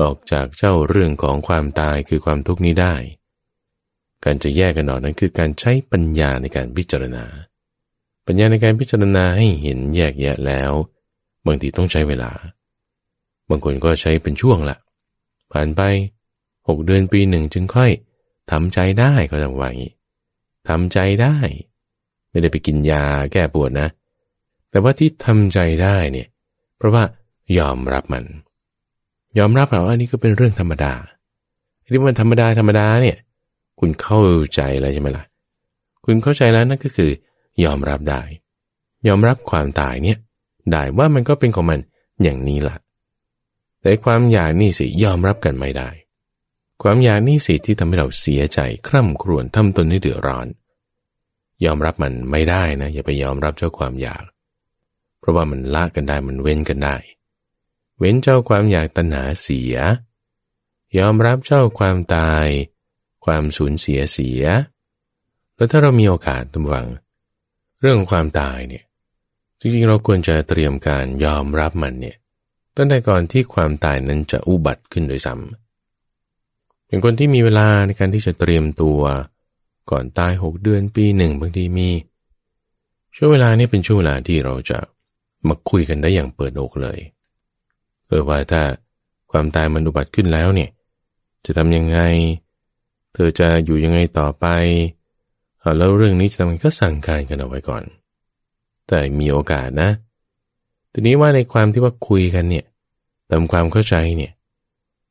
[0.00, 2.94] ออกจากเจ้าเรื่องของความตายคือความทุกข์นี้ได้
[4.24, 7.24] การจะแยกกันออกนั้นคือการใช้ปัญญาในการพิจารณา
[8.26, 10.72] ปัญญาในการพิจารณาให้เห็นแยกแยะแล้ว
[11.46, 12.32] บางทีต้องใช้เวลา
[13.50, 14.76] บางคนก็ใช้เป็นช่วงละ
[15.52, 15.80] ผ่านไป
[16.68, 17.90] หกเดือนปีหนึ่งจึงค่อย
[18.50, 19.92] ทำใจได้ก็ต้องว่างี้
[20.68, 21.36] ทำใจได้
[22.30, 23.88] ไม่ได้ไปกินยาแก้ปวดนะ
[24.70, 26.28] แต่ว่าที่ทำใจได้เนี่ย
[26.76, 27.02] เพราะว่า
[27.58, 28.24] ยอมรับมัน
[29.38, 30.92] ยอมรับว่าอันนี้ก็เป็นเรื่องธรรมดา
[31.92, 33.16] ที่มันธรรมดาธรรมดาเนี่ย
[33.80, 34.20] คุณเข้า
[34.54, 35.24] ใจแล้วใช่ไหมล่ะ
[36.04, 37.10] คุณเข้าใจแล้วนั่นก็คือ
[37.64, 38.22] ยอมรับได้
[39.08, 40.18] ยอมรับความตายเนี่ย
[40.70, 41.80] ได้ว่ามันก็เป็นของมัน
[42.22, 42.76] อย่างนี้ละ
[43.82, 45.88] แต่ความอยากนี่สิยอมรับกันไม่ได้
[46.82, 48.58] ความอยากนี่สิที่ทำให้เราเสียใจ
[48.88, 50.46] คร่ำครวญทำตนให้เดือดร้อน
[51.64, 54.24] ยอมรับมันไม่ได้นะ อย่าไปยอมรับเจ้าความอยาก
[55.28, 56.96] ราะว่ามันละกันได้มันเว้นกันได้
[57.98, 59.74] เว้นเจ้าความอยากตัณหาเสีย
[60.98, 62.46] ยอมรับเจ้าความตาย
[63.24, 64.42] ความสูญเสียเสีย
[65.56, 66.86] แล้วถ้าเรามีโอกาสตุ้มวัง
[67.80, 68.84] เรื่องความตายเนี่ย
[69.60, 72.16] จริงๆเราควรจะเตรียมการยอมรับมันเนี่ย
[72.76, 79.00] ตั้งแต่ก่อนที่ความตายนั้นจะอุบัติขึ้นโดยซ้ำเป็นคนที่มีเวลาในการที่จะเตรียมตัว
[79.90, 81.90] ก่อนตายหกเดือนปีหนึ่งบางทีมี
[83.16, 84.78] ช่วงเวลานี้เป็นช่วงเวลาที่เราจะ
[85.48, 86.98] มาคุยกันได้อย่างเปิดอกเลย
[88.06, 88.62] เออว่าถ้า
[89.30, 90.70] ความตายมันอุบัติขึ้นแล้วเนี่ย
[91.44, 91.98] จะทำยังไง
[93.12, 94.46] เธอจะอยู่ยังไงต่อไป
[95.78, 97.82] แล้วเรื่องนี้จะทำก็สั่งการกันเอาไว้ก่อน
[98.88, 99.90] แต่มีโอกาสนะ
[100.92, 102.64] ทีนี้ว่าในความที่ว่าคุยกันเนี่ย
[103.30, 104.32] ตามความเข้าใจเนี่ย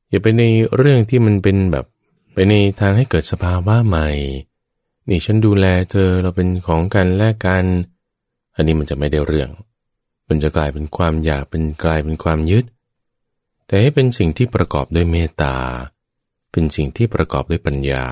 [0.09, 0.43] อย่าไปใน
[0.77, 1.85] เรื่องที่มันเป็นแบบ
[2.33, 4.09] ไปในทางให้เกิดสภาวะใหม่
[5.09, 7.65] นี่ฉันดูแลเธอเราเป็นของกันแลกกัน
[8.55, 9.49] อันนี้มันจะไม่ได้เรื่อง
[10.27, 12.65] มันจะกลายเป็นความอยากเป็นกลายเป็นความยึด
[13.67, 15.55] แต่ให้เป็นสิ่งที่ประกอบด้วยเมตตา
[16.51, 18.05] เป็นสิ่งที่ประกอบด้วยปัญญา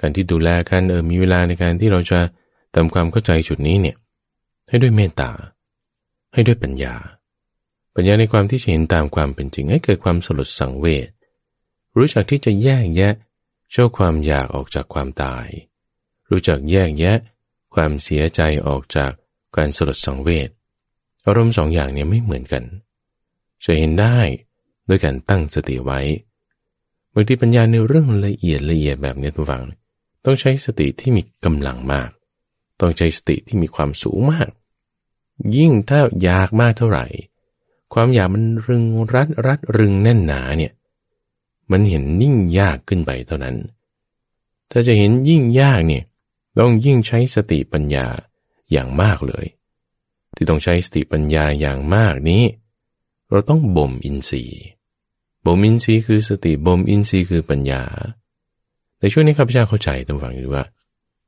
[0.00, 2.20] การที่ดูแลกันเออมีเวลาในการที่เราจะ
[2.74, 3.96] ทำความเข้าใจจุดนี้เนี่ย
[4.68, 5.30] ให้ด้วยเมตตา
[6.32, 6.94] ให้ด้วยปัญญา
[7.94, 11.08] ปัญญาในความที่จะเห็นตามความเป็นจริง ให้เกิดความสลดสังเวช
[11.96, 13.14] รู้จักที่จะแยกแยะ
[13.70, 15.46] เจ้าความอยากออกจากความตาย
[16.30, 17.18] รู้จักแยกแยะ
[17.74, 19.10] ความเสียใจออกจาก
[19.56, 20.48] การสลดสังเวช
[21.26, 22.64] อารมณ์สองอย่างเนี่ยไม่เหมือนกัน
[23.64, 24.18] จะเห็นได้
[24.88, 26.00] ด้วยการตั้งสติไว้
[27.14, 29.62] บางทีปัญญาในเรื่องละเอียดละเอียดแบบนี้ทุกฝัง
[30.24, 32.10] ต้องใช้สติที่มีกำลังมาก
[32.80, 34.50] ต้องใช้สติที่มีความสูงมาก
[35.56, 37.06] ยิ่งถ้าอยากมากเท่าไหร่
[37.92, 40.72] ความอยากมันรึงรัดรัดรึงแน่นหนาเนี่ย
[41.70, 43.56] มันเห็นยิ่งยากขึ้นไปเท่านั้น
[44.70, 46.04] ถ้าจะเห็นยิ่งยากเนี่ย
[46.58, 48.06] ต้องยิ่งใช้สติปัญญา
[48.72, 49.46] อย่างมากเลย
[50.36, 52.42] ที่ต้องใช้สติปัญญาอย่างมากนี้
[53.30, 54.62] เราต้องบ่มอินทรีย์
[55.44, 57.82] บ่มอินทรีย์คือสติบ่มอินทรีย์คือปัญญา
[59.00, 60.64] ในช่วงนี้ข้าพเจ้าเข้าใจตรงฝังอยู่ว่า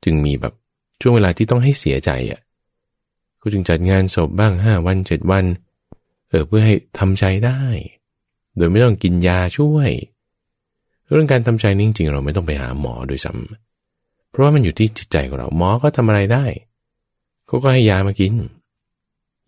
[0.03, 0.53] จึงมีแบบ
[1.01, 2.41] ช่วงเวลาที่ต้องให้เสียใจอะ
[3.41, 5.45] ก็จึงจัดงานศพบ้างห้าวันเจ็ดวัน
[6.29, 7.61] เออเพื่อให้ทำใจได้
[8.57, 9.91] โดยไม่ต้องกินยาช่วย
[11.11, 16.45] เรื่องการทำใจนี่จริงๆเราไม่ต้องไปหาหมอโดยซ้ำเพราะว่ามันอยู่ที่จิตใจของเราหมอก็ทำอะไรได้
[17.47, 18.33] เขาก็ให้ยามากิน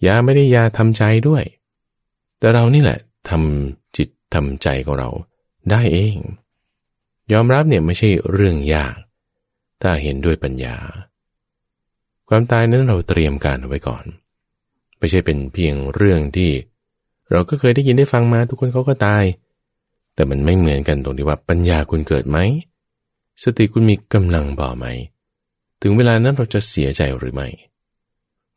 [0.06, 1.44] ยาไม่ได้ยาทำใจด้วย
[2.40, 5.10] แต่เรานี่แหละทำจิตทำใจของเรา
[5.72, 6.16] ได้เอง
[7.32, 8.96] ยอมรับเนี่ยไม่ใช่เรื่องยาก
[9.82, 10.78] ถ้าเห็นด้วยปัญญา
[12.30, 14.06] ความตายนั้นเราเตรียมการเอาไว้ก่อน
[14.98, 16.52] ไม่ใช่เป็นเพียงเรื่องที่
[17.32, 19.24] เราก็เคยได้ยินได้ฟังมาทุกคนเขาก็ตาย
[20.16, 22.38] แต่มันไม่เหมือนกันตรงที่ว่าปัญญาคุณเกิดไหม
[23.44, 24.86] สติคุณมีกำลังบ่อไหม
[25.82, 27.48] ถึงเวลานั้นเราจะเสียใจหรือไม่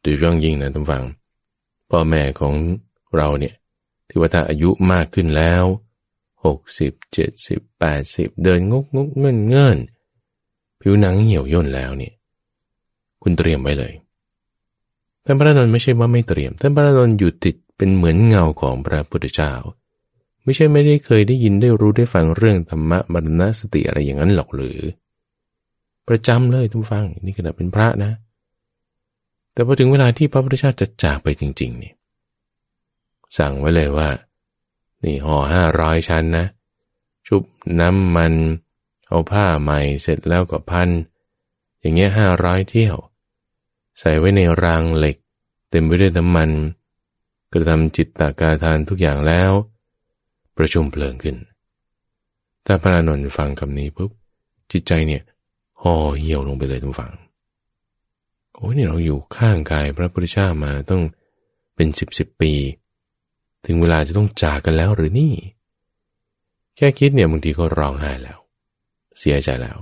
[0.01, 1.03] โดยเรื่องยิ่งนะท่านฟัง
[1.91, 2.55] พ่อแม่ของ
[3.17, 3.55] เราเนี่ย
[4.09, 5.65] ที่ว่าถ้าอายุมากขึ้นแล้ว
[6.45, 9.77] หกสิบเจ็ดสิบแปดสิบเดินงกงกเงินเงิน
[10.81, 12.15] ผิวหนังเหี่ยวย่นแล้วเนี่ย
[13.23, 13.93] คุณเตรียมไว้เลย
[15.25, 19.53] ท่านพระนนท์ไม่ใช่ว่าไม่เตรียมท่านพระนนท์อยู่ติดเป็นเหมือนเงาของพระพุทธเจ้า
[20.45, 24.79] ไม่ใช่ไม่ได้เคยได้ยินได้รู้ได้ฟังเรื่องธรรมะมรณสติอะไรอย่างนั้นหรอกหรือ
[26.09, 28.13] ประจำเลยทุกฟังนี่ขณะเป็นพระนะ
[29.59, 31.93] แต่พอถึงเวลาที่พระพุทธเจ้าจะจากไปจริง ๆ นี่
[33.39, 34.09] สั่งไว้เลยว่า
[35.05, 36.47] นี่ห่อห้าร้อยชั้นนะ
[37.27, 37.43] ชุบ
[37.81, 38.35] น้ำมัน
[39.09, 40.89] เอาผ้าใหม่เสร็จแล้วก็พัน
[41.81, 42.97] อย่างเงี้ยห้าร้อยเที่ยว
[43.99, 45.17] ใส่ไว้ในรางเหล็ก
[45.71, 46.51] เต็มไปด้วยน้ำมัน
[47.53, 49.53] กระทำจิตตากาทานทุกอย่างแล้ว
[50.57, 51.37] ประชุมเพลิงขึ้น
[52.67, 54.11] ถ้าพระนนท์ฟังคำนี้ปุ๊บ
[54.73, 55.23] จิตใจเนี่ย
[55.83, 57.13] ห่อเหี่ยวลงไปเลยทุกฝัง
[58.59, 61.03] โอ้ยนี่เราอยู่ข้างกายพระพุทธเจ้ามาต้อง
[61.75, 62.53] เป็นสิบสิบปี
[63.67, 65.35] ถึงเวลาจะต้องจากกันแล้วหรือนี่
[66.77, 68.39] แค่คิดเนี่ยบางทีก็ร้องไห้แล้ว
[69.19, 69.79] เสียใจแล้ว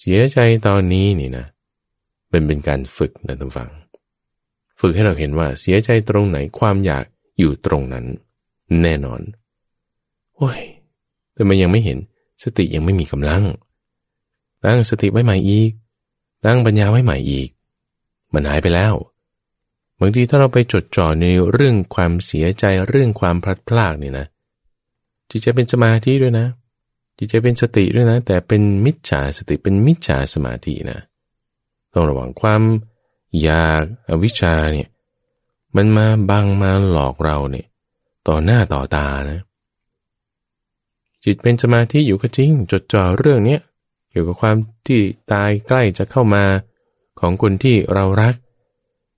[0.00, 1.46] เสียใจตอนนี้นี่นะ
[2.30, 3.70] เป็นเป็นการฝึกนะทุกฝัง
[4.80, 7.04] ฝึกให้เราเห็นว่าเสียใจตรงไหนความอยาก
[7.38, 8.04] อยู่ตรงนั้น
[8.82, 9.20] แน่นอน
[10.36, 10.60] โอ้ย
[11.34, 11.98] แต่มันยังไม่เห็น
[12.42, 13.44] สติยังไม่มีกำลัง
[14.62, 15.70] ตั้งสติไว้ใหม่อีก
[16.44, 17.48] ตั้งปัญญาไว้ใหม่อีก
[18.32, 18.94] มันหายไปแล้ว
[20.00, 24.26] บางทีถ้าเราไปจดจ่อในเรื่องความเสียใจเรื่องความพลัดพรากนี่นะ
[25.30, 26.46] จิตใจเป็นสมาธิด้วยนะ
[27.18, 30.98] จิตใจเป็นสติด้วยนะ แต่เป็นมิจฉาสติเป็นมิจฉาสมาธินะ
[31.92, 32.62] ต้องระวังความ
[33.42, 34.88] อยากอวิชชาเนี่ย
[35.76, 37.66] มันมาบังมาหลอกเราเนี่ย
[38.28, 39.40] ต่อหน้าต่อตานะ
[41.24, 43.60] จิตเป็นสมาธิอยู่ก็จริง จดจ่อเรื่องเนี้ย
[44.10, 44.56] เกี่ยวกับความ
[44.86, 45.00] ที่
[45.32, 46.44] ตายใกล้จะเข้ามา
[47.20, 48.34] ของคนที่เรารัก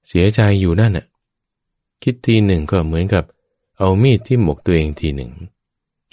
[0.09, 1.07] เสียใจอยู่นั่นน่ะ
[2.03, 3.24] คิดทีหนึ่งก็เหมือนกับ
[3.78, 5.30] เอามีดที่หมกตัวเองทีหนึ่ง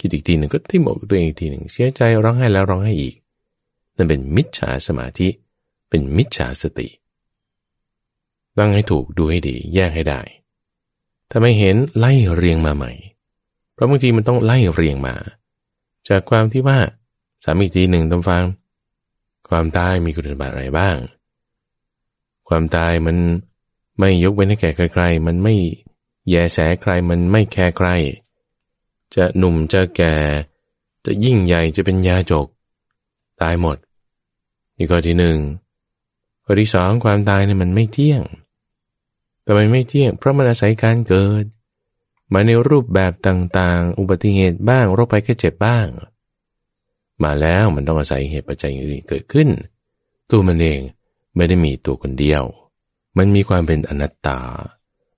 [0.00, 3.14] คิดอีกทีหนึ่งก็ที่หมกตัวเองทีหนึ่ง เสียใจร้องไห้แล้วร้องไห้อีก
[3.96, 5.28] นั่นเป็นมิจฉาสมาธิ
[5.88, 6.88] เป็นมิจฉาสติ
[8.58, 10.20] ตั้งให้ถูกดูให้ดี แยกให้ได้
[11.30, 12.92] ถ้าไม่เห็นไล่เรียงมาใหม่
[13.72, 15.14] เพราะบางทีมันต้องไล่เรียงมา
[16.08, 16.78] จากความที่ว่า
[17.44, 18.42] สามีทีหนึ่งต้องฟัง
[19.48, 20.96] ความตายมีคุณสมบัติอะไรบ้าง
[22.48, 23.16] ความตายมัน
[23.98, 25.54] ไม่ยกเว้นให้แก่ใครๆ มันไม่
[26.30, 27.88] แยแสใคร มันไม่แคร์ใคร
[29.14, 30.14] จะหนุ่มจะแก่
[31.04, 32.46] จะยิ่งใหญ่จะเป็นยาจก
[33.42, 33.76] ตายหมด
[34.76, 35.38] นี่ข้อที่หนึ่ง
[36.44, 38.22] ข้อที่สองความตายเนี่ยมันไม่เที่ยง
[39.42, 41.44] แต่มันไม่เที่ยง เพราะมันอาศัยการเกิด
[42.32, 45.86] มาในรูปแบบต่างๆ อุบัติเหตุบ้าง โรคภัยแค่เจ็บบ้าง
[47.24, 49.48] มาแล้วมันต้องอาศัยเหตุปัจจัยอื่นเกิดขึ้น
[50.30, 50.80] ตัวมันเอง
[51.36, 52.42] ไม่ได้มีตัวคนเดียว
[53.18, 54.40] มันมีความเป็นอนัตตา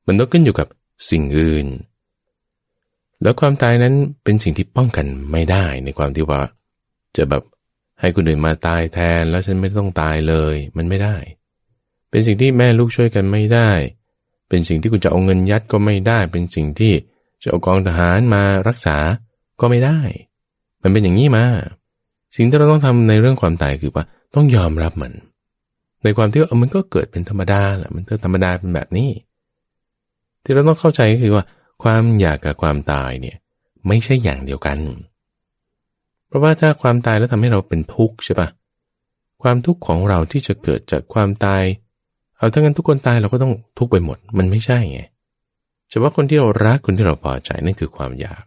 [0.06, 0.68] มันต้องขึ้นอยู่กับ
[1.10, 1.66] สิ่งอื่น
[3.22, 3.94] แล้วความตายนั้น
[4.24, 6.40] เป็นสิ่งที่ป้องกันไม่ได้ในความที่ว่า
[7.16, 7.42] จะแบบ
[8.00, 11.16] ให้คนอื่นมาตายแทนแล้วฉันไม่ต้องตายเลย มันไม่ได้
[12.10, 13.70] เป็นสิ่งที่แม่ลูกช่วยกันไม่ได้
[14.48, 16.92] เป็นสิ่งที่คุณจะเอาเงินยัดก็ไม่ได้ เป็นสิ่งที่
[17.42, 18.96] จะเอากองทหารมารักษา
[19.60, 20.00] ก็ไม่ได้
[20.82, 21.44] มันเป็นอย่างนี้มา
[22.36, 24.04] สิ่งที่เราต้องทำในเรื่องความตายคือว่า
[24.34, 25.12] ต้องยอมรับมัน
[26.02, 29.10] ในความที่ว่ามันก็เกิดเป็นธรรมดาแหละมันก็ธรรมดาเป็นแบบนี้
[30.44, 31.44] ที่เราต้องเข้าใจก็คือว่า
[31.82, 33.36] ความอยากกับความตายเนี่ย
[33.88, 34.78] ไม่ใช่อย่างเดียวกัน
[36.26, 38.48] เพราะว่าถ้าความตายแล้วทำให้เราเป็นทุกข์ใช่ปะ
[39.42, 41.62] ความทุกข์ของเราที่จะเกิดจากความตาย
[42.36, 45.00] เอาทั้งนั้นทุกคนตายเราก็ต้องทุกข์ไปหมด มันไม่ใช่ไง
[45.90, 48.44] เฉพาะคนที่เรารักคนที่เราพอใจนั่นคือความอยาก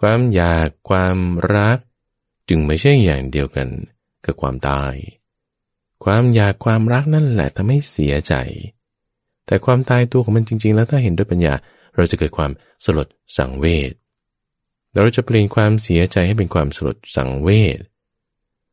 [0.00, 1.16] ความอยาก ความ
[1.56, 1.78] รัก
[2.52, 3.68] จึงไม่ใช่อย่างเดียวกัน
[4.24, 4.94] กับความตาย
[6.04, 8.34] ความอยากความรักนั่นแหละทำให้เสียใจ
[9.46, 11.54] แต่ความตายตัวของมันจริง ๆ แล้วถ้าเห็นด้วยปัญญา
[11.96, 12.50] เราจะเกิดความ
[12.84, 13.92] สลดสังเวช
[14.92, 17.78] เราจะเปลี่ยนความเสียใจให้เป็นความสลดสังเวช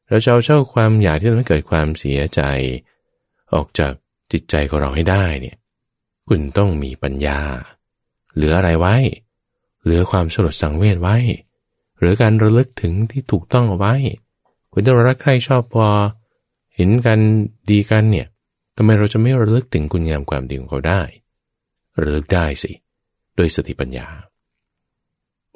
[0.10, 2.42] เราจะเอาเช่าความอยากที่ทำให้เกิดความเสียใจ
[3.54, 3.94] ออกจาก
[4.32, 5.58] จิตใจของเราให้ได้เนี่ย
[6.28, 7.40] คุณต้องมีปัญญา
[8.34, 8.96] เหลืออะไรไว้
[9.84, 11.18] เหลือความสลดสังเวชไว้
[12.00, 13.94] หรือการระลึกถึงที่ถูกต้องเอาไว้
[14.72, 15.88] คุณถ้าเรารักใครชอบพอ
[16.76, 17.20] เห็นกัน
[17.72, 18.28] ดีกันเนี่ย
[18.76, 21.02] ทำไมเราจะไม่ระลึกถึงคุณงามความดีของเขาได้
[22.02, 22.72] ระลึกได้สิ
[23.36, 24.08] โดยสติปัญญา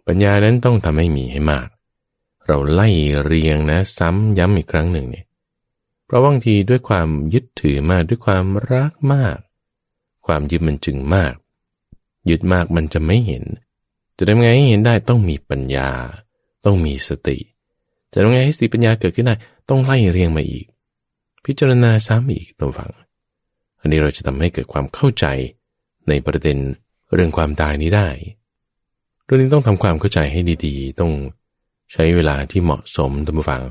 [0.07, 1.67] ปัญญานั้นต้องทำให้มีให้มาก
[2.47, 2.89] เราไล่
[3.23, 5.25] เรียงนะ ซ้ำย้ำอีกครั้งหนึ่งเนี่ย
[6.05, 9.37] เพราะบางทีด้วยความยึดถือมากด้วยความรักมาก
[10.25, 11.33] ความยึดมันจึงมาก
[12.29, 13.43] ยึดมากมันจะไม่เห็น
[14.17, 15.89] จะทำไงให้เห็นได้ต้องมีปัญญา
[16.66, 17.38] ต้องมีสติ
[18.12, 19.36] จะทำไงให้สติปัญญาเกิดขึ้นได้
[19.70, 20.66] ต้องไล่เรียงมาอีก
[21.45, 22.91] พิจารณาซ้ำอีกตัวฝัง
[23.80, 25.26] อันนี้เราจะทำให้เกิดความเข้าใจ
[26.09, 26.57] ในประเด็น
[27.14, 28.09] เรื่องความตายนี้ได้
[29.26, 31.12] เรื่องนี้ต้องทำความเข้าใจให้ดีๆ ต้อง
[31.93, 33.62] ใช้เวลาที่เหมาะสมตั้งฟัง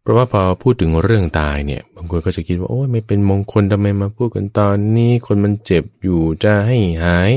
[0.00, 7.30] เพราะว่าพอพูดถึงเรื่องตายเนี่ย บางคนก็จะคิดว่าโอ้ยไม่เป็นมงคลทำไมมาพูดกันตอนนี้คนมันเจ็บอยู่จะให้หาย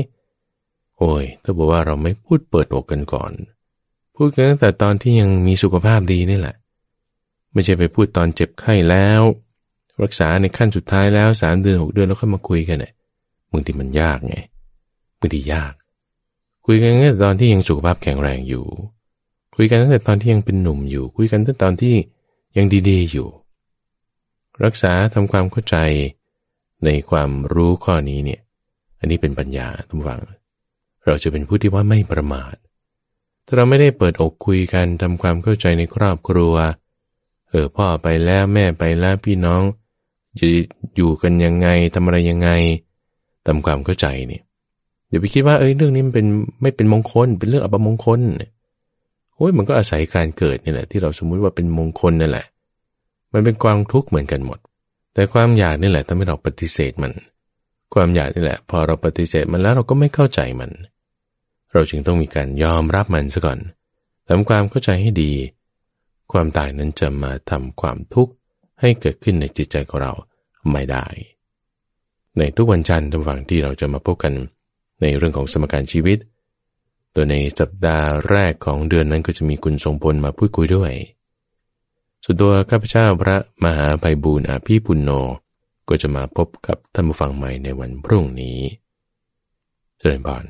[0.98, 3.32] โอ้ย ถ้าบอกว่าเราไม่พูดเปิดอกกันก่อน
[4.16, 6.56] พูดกันตั้งแต่ตอนที่ยังมีสุขภาพดีนี่แหละ
[7.52, 9.22] ไม่ใช่ไปพูดตอนเจ็บไข้แล้ว
[10.02, 12.92] รักษาในขั้นสุดท้ายแล้วสามเดือนหกเดือนแล้วค่อยมาคุยกันเนี่ย
[13.52, 14.36] บางทีมันยากไง
[15.18, 15.72] บางทียาก
[16.66, 18.64] คุยกันตั้งแต่ตอนที่ยังสุขภาพแข็งแรงอยู่
[19.56, 21.94] คุยกันตั้งแต่ตอนที่ยังเป็นหนุ่มอยู่ คุยกันตั้งแต่ตอนที่
[22.56, 23.28] ยังดีๆอยู่
[24.64, 25.76] รักษาทำความเข้าใจ
[26.84, 28.40] ในความรู้ข้อนี้เนี่ย
[29.00, 30.20] อันนี้เป็นปัญญาทุกฝัง
[31.06, 32.54] เราจะเป็นผู้ที่ว่าไม่ประมาท
[33.46, 36.54] ถ้าเราไม่ได้เปิดอกคุยกันทำความเข้าใจในครอบครัว
[37.50, 39.62] เออพ่อไปแล้วแม่ไปแล้วพี่น้อง
[40.38, 40.46] จะ
[40.96, 42.50] อยู่กันยังไงทำอะไรยังไง
[43.46, 44.42] ทำความเข้าใจเนี่ย
[45.08, 46.26] อย่าไปคิดว่าเอ้ยเรื่องนี้มันเป็น
[46.62, 48.20] ไม่เป็นมงคล เป็นเรื่องอัปมงคล
[49.36, 52.46] โอ้ยมันก็อาศัยการเกิดนี่แหละที่เราสมมุติว่าเป็นมงคลนั่นแหละ
[53.32, 54.58] มันเป็นความทุกข์เหมือนกันหมด
[55.14, 57.12] แต่ความอยากนี่แหละทำให้เราปฏิเสธมัน
[57.94, 60.70] ความอยากนี่แหละ พอเราปฏิเสธมันแล้วเราก็ไม่เข้าใจมัน
[61.74, 63.58] เราจึงต้องมีการยอมรับมันซะก่อน
[64.28, 65.32] ทำความเข้าใจให้ดี
[66.32, 68.32] ความตายนั้นจะมาทำความทุกข์
[68.80, 70.12] ให้เกิดขึ้นในจิตใจของเรา
[70.72, 71.06] ไม่ได้
[72.38, 74.32] ในทุกวันจันทร์ทุกฝั่งที่เราจะมาพบกัน
[75.02, 76.18] ในเรื่องของสมการชีวิต
[77.14, 80.92] ตัวในสัปดาห์แรกของเดือนนั้นก็จะมีคุณทรงพลมาพูดคุยด้วย
[82.24, 85.10] ส่วนตัวข้าพเจ้าพระมหาภัยบูรณ์อาภีปุณโญ
[85.88, 88.58] ก็จะมาพบกับท่านผู้ฟังใหม่ในวันพรุ่งนี้
[89.98, 90.44] เจริญบาน